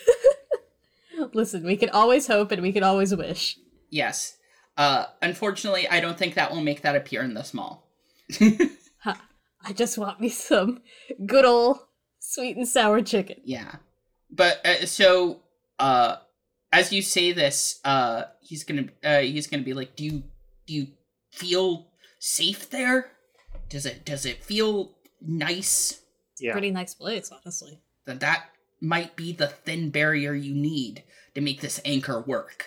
[1.32, 3.58] Listen, we can always hope and we can always wish.
[3.90, 4.36] Yes.
[4.76, 7.88] Uh, unfortunately, I don't think that will make that appear in this mall.
[9.64, 10.82] I just want me some
[11.26, 11.78] good old
[12.20, 13.36] sweet and sour chicken.
[13.44, 13.76] Yeah,
[14.30, 15.40] but uh, so
[15.78, 16.16] uh,
[16.72, 20.22] as you say this, uh, he's gonna uh, he's gonna be like, do you
[20.66, 20.86] do you
[21.30, 21.88] feel
[22.18, 23.12] safe there?
[23.68, 26.00] Does it does it feel nice?
[26.38, 26.52] Yeah.
[26.52, 27.80] Pretty nice place, honestly.
[28.06, 28.46] Then that
[28.80, 31.04] might be the thin barrier you need
[31.34, 32.66] to make this anchor work.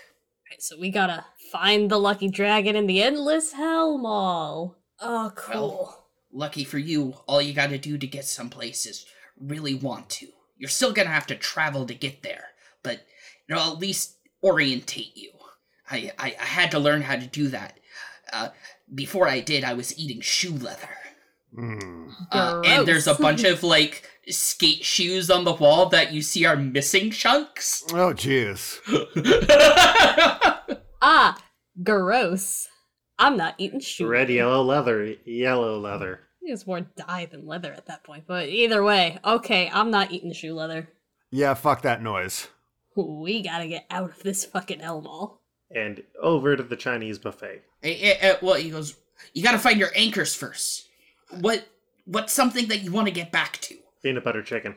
[0.49, 4.77] Right, so we gotta find the lucky dragon in the endless hell mall.
[4.99, 6.06] Oh, cool.
[6.37, 9.07] Lucky for you, all you gotta do to get someplace is
[9.39, 10.27] really want to.
[10.55, 12.49] You're still gonna have to travel to get there,
[12.83, 13.01] but
[13.49, 15.31] it'll at least orientate you.
[15.89, 17.79] I, I, I had to learn how to do that.
[18.31, 18.49] Uh,
[18.93, 20.89] before I did, I was eating shoe leather.
[21.57, 22.11] Mm.
[22.31, 26.45] Uh, and there's a bunch of like skate shoes on the wall that you see
[26.45, 27.83] are missing chunks.
[27.93, 28.79] Oh, jeez.
[31.01, 31.41] ah,
[31.81, 32.67] gross.
[33.17, 34.07] I'm not eating shoe.
[34.07, 36.26] Red, yellow, leather, yellow leather.
[36.49, 40.31] It's more dye than leather at that point, but either way, okay, I'm not eating
[40.33, 40.89] shoe leather.
[41.31, 42.47] Yeah, fuck that noise.
[42.95, 45.41] We gotta get out of this fucking hell mall.
[45.69, 47.63] And over to the Chinese buffet.
[48.41, 48.95] Well, he goes,
[49.33, 50.87] you gotta find your anchors first.
[51.41, 51.67] What,
[52.05, 53.75] what's something that you want to get back to?
[54.01, 54.75] Peanut butter chicken.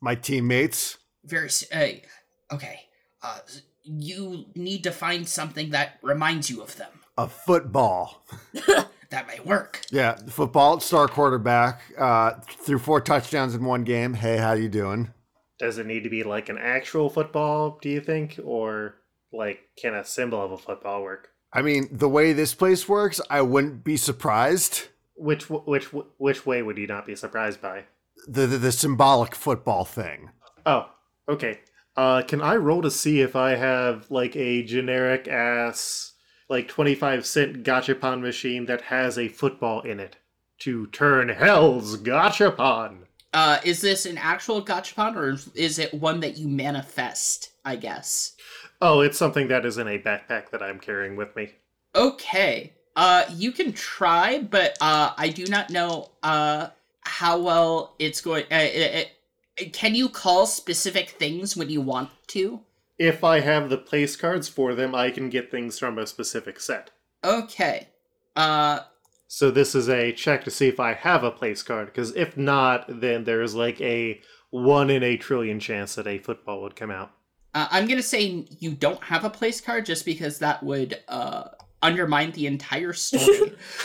[0.00, 0.98] My teammates.
[1.24, 2.80] very uh, okay
[3.22, 3.38] uh
[3.84, 8.24] you need to find something that reminds you of them A football.
[9.12, 11.82] that might work Yeah, football star quarterback.
[11.96, 14.14] Uh, threw four touchdowns in one game.
[14.14, 15.12] Hey, how you doing?
[15.58, 18.40] Does it need to be like an actual football, do you think?
[18.42, 18.96] Or
[19.32, 21.28] like can a symbol of a football work?
[21.52, 24.88] I mean, the way this place works, I wouldn't be surprised.
[25.14, 27.84] Which which which way would you not be surprised by?
[28.26, 30.30] The the, the symbolic football thing.
[30.66, 30.88] Oh,
[31.28, 31.60] okay.
[31.94, 36.11] Uh, can I roll to see if I have like a generic ass
[36.52, 40.16] like twenty five cent gachapon machine that has a football in it
[40.58, 42.98] to turn hell's gachapon?
[43.32, 48.36] uh is this an actual gachapon or is- it one that you manifest i guess
[48.84, 51.52] Oh, it's something that is in a backpack that I'm carrying with me.
[51.96, 56.68] okay uh you can try but uh i do not know uh
[57.04, 62.10] how well it's going uh, uh, uh, can you call specific things when you want
[62.28, 62.60] to
[63.02, 66.60] If I have the place cards for them, I can get things from a specific
[66.60, 66.90] set.
[67.24, 67.88] okay
[68.36, 68.80] uh
[69.26, 72.36] So this is a check to see if I have a place card, because if
[72.36, 76.90] not, then there's like a one in a trillion chance that a football would come
[76.90, 77.10] out.
[77.54, 81.44] Uh, I'm gonna say you don't have a place card just because that would uh,
[81.82, 83.52] undermine the entire story.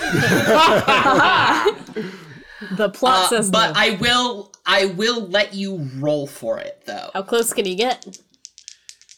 [2.72, 3.74] the plot Uh, says but no.
[3.76, 7.10] I will, I will let you roll for it though.
[7.14, 8.20] How close can you get?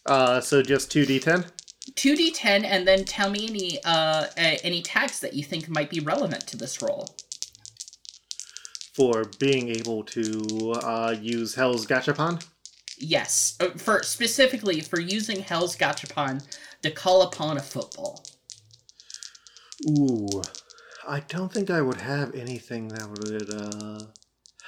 [0.05, 1.49] Uh, so just two d10.
[1.95, 5.99] Two d10, and then tell me any uh, any tags that you think might be
[5.99, 7.09] relevant to this roll.
[8.95, 12.45] for being able to uh, use Hell's Gachapon.
[12.97, 16.45] Yes, uh, for specifically for using Hell's Gachapon
[16.81, 18.25] to call upon a football.
[19.89, 20.41] Ooh,
[21.07, 24.07] I don't think I would have anything that would uh,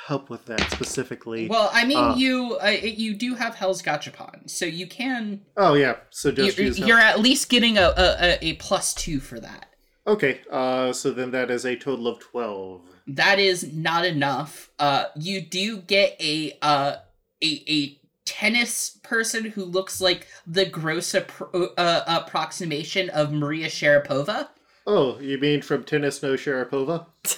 [0.07, 1.47] help with that specifically.
[1.47, 2.15] Well, I mean, Uh.
[2.15, 5.41] you uh, you do have Hell's Gachapon, so you can.
[5.57, 6.87] oh yeah, so just You're.
[6.87, 9.67] You're at least getting a, a a- a plus two for that.
[10.07, 12.81] Okay, uh, so then that is a total of twelve.
[13.07, 14.69] That is not enough.
[14.79, 16.95] Uh, you do get a uh
[17.43, 24.47] a a tennis person who looks like the gross appro- uh, approximation of Maria Sharapova.
[24.87, 27.05] Oh, you mean from Tennis No Sharapova?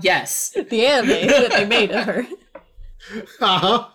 [0.00, 0.50] Yes.
[0.50, 2.26] The anime that they made of her.
[3.40, 3.88] Uh-huh.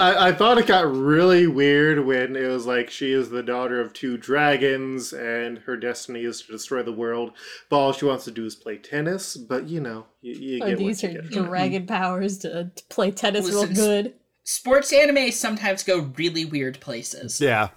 [0.00, 3.80] I, I thought it got really weird when it was like she is the daughter
[3.80, 7.32] of two dragons and her destiny is to destroy the world,
[7.68, 9.36] but all she wants to do is play tennis.
[9.36, 11.30] But you know, you, you Or get these what are get.
[11.30, 14.14] dragon powers to, to play tennis real good.
[14.44, 17.40] Sports anime sometimes go really weird places.
[17.40, 17.70] Yeah.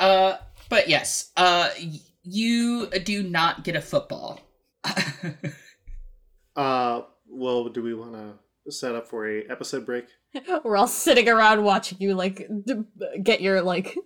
[0.00, 0.36] Uh,
[0.68, 4.40] but yes, uh, y- you do not get a football.
[6.56, 10.06] Uh, well, do we want to set up for a episode break?
[10.64, 12.84] We're all sitting around watching you like d-
[13.22, 13.96] get your like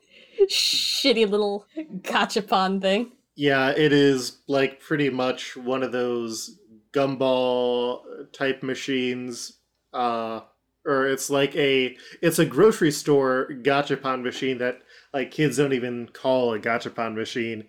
[0.48, 1.66] shitty little
[1.98, 3.12] gachapon thing.
[3.36, 6.58] Yeah, it is like pretty much one of those
[6.92, 9.58] gumball type machines.
[9.92, 10.40] Uh,
[10.86, 14.80] or it's like a it's a grocery store gachapon machine that
[15.12, 17.64] like kids don't even call a gachapon machine,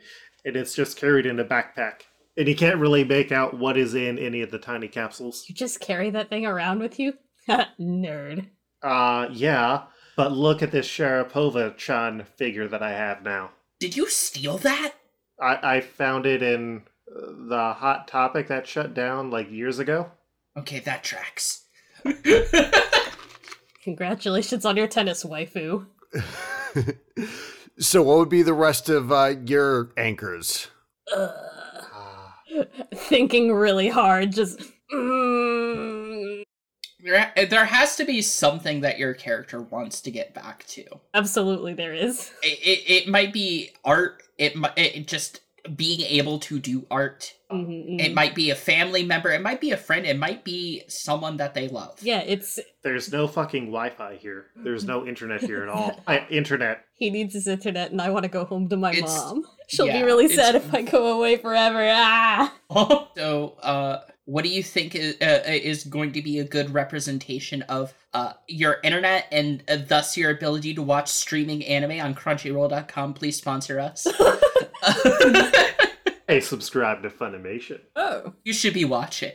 [0.46, 2.02] and it's just carried in a backpack,
[2.38, 5.46] and you can't really make out what is in any of the tiny capsules.
[5.48, 7.14] You just carry that thing around with you?
[7.50, 8.48] Nerd.
[8.84, 9.84] Uh, yeah,
[10.16, 13.50] but look at this Sharapova-chan figure that I have now.
[13.80, 14.94] Did you steal that?
[15.42, 20.12] I, I found it in uh, the Hot Topic that shut down like years ago.
[20.56, 21.66] Okay, that tracks.
[23.84, 25.86] Congratulations on your tennis waifu.
[27.80, 30.68] so, what would be the rest of uh, your anchors?
[31.16, 31.57] Ugh.
[32.94, 34.62] Thinking really hard, just.
[34.94, 36.44] Mm,
[37.00, 40.84] There, there has to be something that your character wants to get back to.
[41.14, 42.32] absolutely, there is.
[42.42, 44.24] It, it, it might be art.
[44.38, 45.42] It might it just
[45.76, 47.34] being able to do art.
[47.52, 48.14] Mhm, It mhm.
[48.14, 49.32] might be a family member.
[49.32, 50.06] It might be a friend.
[50.06, 51.98] It might be someone that they love.
[52.02, 52.60] Yeah, it's.
[52.84, 54.48] There's no fucking Wi-Fi here.
[54.56, 56.02] There's no internet here at all.
[56.08, 56.84] I, internet.
[56.96, 59.46] He needs his internet, and I want to go home to my It's- mom.
[59.70, 61.86] She'll yeah, be really sad if I go away forever.
[61.92, 62.54] Ah!
[63.18, 67.64] so, uh, what do you think is, uh, is going to be a good representation
[67.64, 73.14] of uh, your internet and uh, thus your ability to watch streaming anime on Crunchyroll.com?
[73.14, 74.08] Please sponsor us.
[76.30, 77.80] Hey, subscribe to Funimation.
[77.96, 78.34] Oh.
[78.44, 79.32] you should be watching.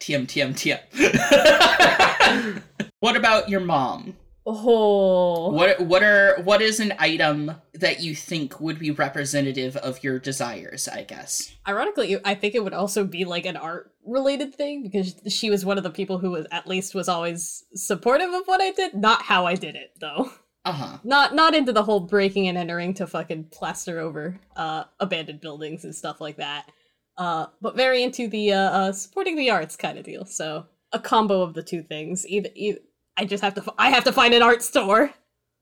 [0.00, 2.62] TM TM TM.
[3.00, 4.16] what about your mom?
[4.44, 5.52] Oh.
[5.52, 10.18] What what are what is an item that you think would be representative of your
[10.18, 10.88] desires?
[10.88, 11.54] I guess.
[11.68, 15.64] Ironically, I think it would also be like an art related thing because she was
[15.64, 18.94] one of the people who was at least was always supportive of what I did.
[18.94, 20.32] Not how I did it though.
[20.68, 20.98] Uh huh.
[21.04, 25.84] Not not into the whole breaking and entering to fucking plaster over uh abandoned buildings
[25.84, 26.70] and stuff like that.
[27.16, 30.24] Uh but very into the uh, uh supporting the arts kind of deal.
[30.24, 32.26] So a combo of the two things.
[32.26, 32.80] Either, either
[33.16, 35.12] I just have to f- I have to find an art store.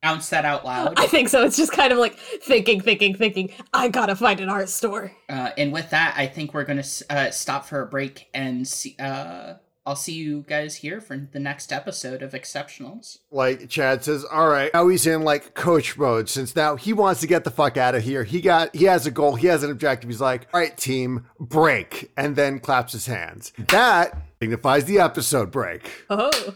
[0.03, 0.95] Bounce that out loud.
[0.99, 1.45] I think so.
[1.45, 3.51] It's just kind of like thinking, thinking, thinking.
[3.73, 5.13] I gotta find an art store.
[5.29, 8.95] Uh, and with that, I think we're gonna uh, stop for a break and see.
[8.99, 9.55] Uh,
[9.87, 13.19] I'll see you guys here for the next episode of Exceptionals.
[13.31, 17.21] Like Chad says, all right, now he's in like coach mode since now he wants
[17.21, 18.25] to get the fuck out of here.
[18.25, 20.11] He got, he has a goal, he has an objective.
[20.11, 23.53] He's like, all right, team, break, and then claps his hands.
[23.69, 25.89] That signifies the episode break.
[26.11, 26.55] Oh.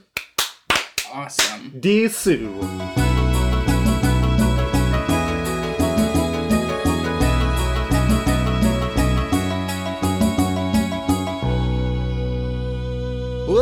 [1.12, 1.70] Awesome.
[1.80, 2.99] Disu.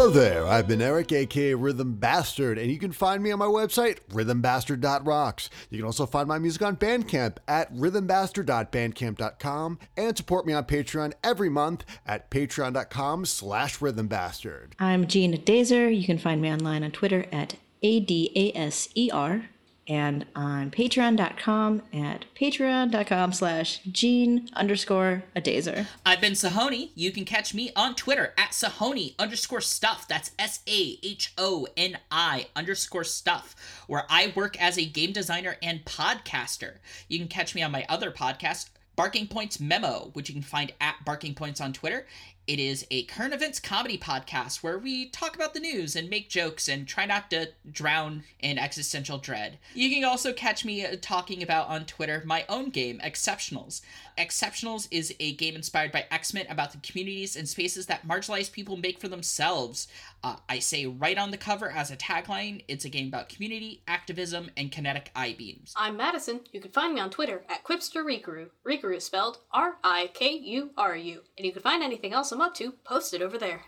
[0.08, 3.44] Hello there, I've been Eric, aka Rhythm Bastard, and you can find me on my
[3.44, 5.50] website, rhythmbastard.rocks.
[5.68, 11.12] You can also find my music on Bandcamp at rhythmbastard.bandcamp.com and support me on Patreon
[11.22, 14.72] every month at patreon.com slash rhythmbastard.
[14.78, 15.94] I'm Jean Dazer.
[15.94, 19.50] You can find me online on Twitter at A-D-A-S-E-R
[19.88, 25.86] and on patreon.com at patreon.com slash Jean underscore Adazer.
[26.04, 26.90] I've been Sahoni.
[26.94, 30.06] You can catch me on Twitter at Sahoni underscore stuff.
[30.06, 35.12] That's S A H O N I underscore stuff, where I work as a game
[35.12, 36.76] designer and podcaster.
[37.08, 40.72] You can catch me on my other podcast, Barking Points Memo, which you can find
[40.80, 42.06] at Barking Points on Twitter.
[42.48, 46.30] It is a current events comedy podcast where we talk about the news and make
[46.30, 49.58] jokes and try not to drown in existential dread.
[49.74, 53.82] You can also catch me uh, talking about on Twitter my own game, Exceptionals.
[54.18, 58.50] Exceptionals is a game inspired by X Men about the communities and spaces that marginalized
[58.50, 59.86] people make for themselves.
[60.24, 63.82] Uh, I say right on the cover as a tagline, it's a game about community,
[63.86, 65.72] activism, and kinetic eye beams.
[65.76, 66.40] I'm Madison.
[66.50, 68.48] You can find me on Twitter at Quipster Rikuru.
[68.66, 71.22] Rikuru is spelled R I K U R U.
[71.36, 73.66] And you can find anything else I'm up to posted over there.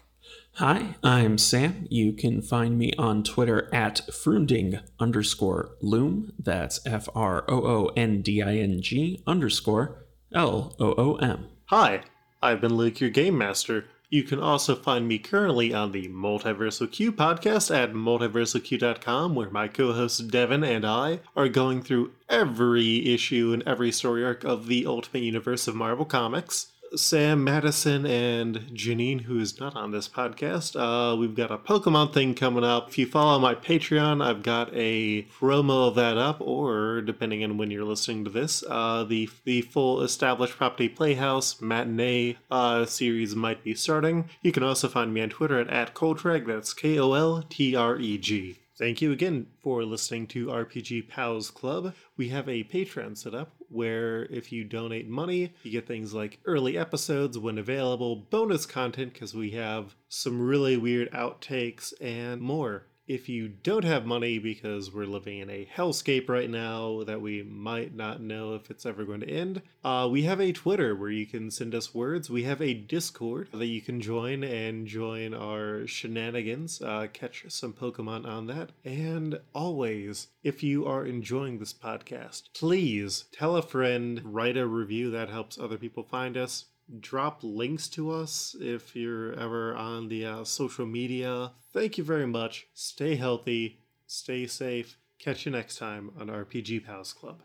[0.55, 1.87] Hi, I'm Sam.
[1.89, 6.33] You can find me on Twitter at Froonding underscore Loom.
[6.39, 11.49] That's F R O O N D I N G underscore L O O M.
[11.67, 12.03] Hi,
[12.41, 13.87] I've been Luke, your game master.
[14.09, 19.67] You can also find me currently on the Multiversal Q podcast at multiversalq.com, where my
[19.69, 24.67] co host Devin and I are going through every issue and every story arc of
[24.67, 26.73] the Ultimate Universe of Marvel Comics.
[26.97, 30.75] Sam, Madison, and Janine, who is not on this podcast.
[30.75, 32.89] Uh, we've got a Pokemon thing coming up.
[32.89, 37.57] If you follow my Patreon, I've got a promo of that up, or depending on
[37.59, 43.37] when you're listening to this, uh, the the full established property Playhouse matinee uh, series
[43.37, 44.29] might be starting.
[44.43, 46.47] You can also find me on Twitter at, at Koltreg.
[46.47, 48.59] That's K O L T R E G.
[48.81, 51.93] Thank you again for listening to RPG Pals Club.
[52.17, 56.41] We have a Patreon set up where if you donate money, you get things like
[56.47, 62.87] early episodes when available, bonus content because we have some really weird outtakes and more.
[63.11, 67.43] If you don't have money because we're living in a hellscape right now that we
[67.43, 71.11] might not know if it's ever going to end, uh, we have a Twitter where
[71.11, 72.31] you can send us words.
[72.31, 77.73] We have a Discord that you can join and join our shenanigans, uh, catch some
[77.73, 78.71] Pokemon on that.
[78.85, 85.11] And always, if you are enjoying this podcast, please tell a friend, write a review
[85.11, 86.67] that helps other people find us
[86.99, 91.53] drop links to us if you're ever on the uh, social media.
[91.73, 92.67] Thank you very much.
[92.75, 94.97] Stay healthy, stay safe.
[95.19, 97.43] Catch you next time on RPG Pals Club.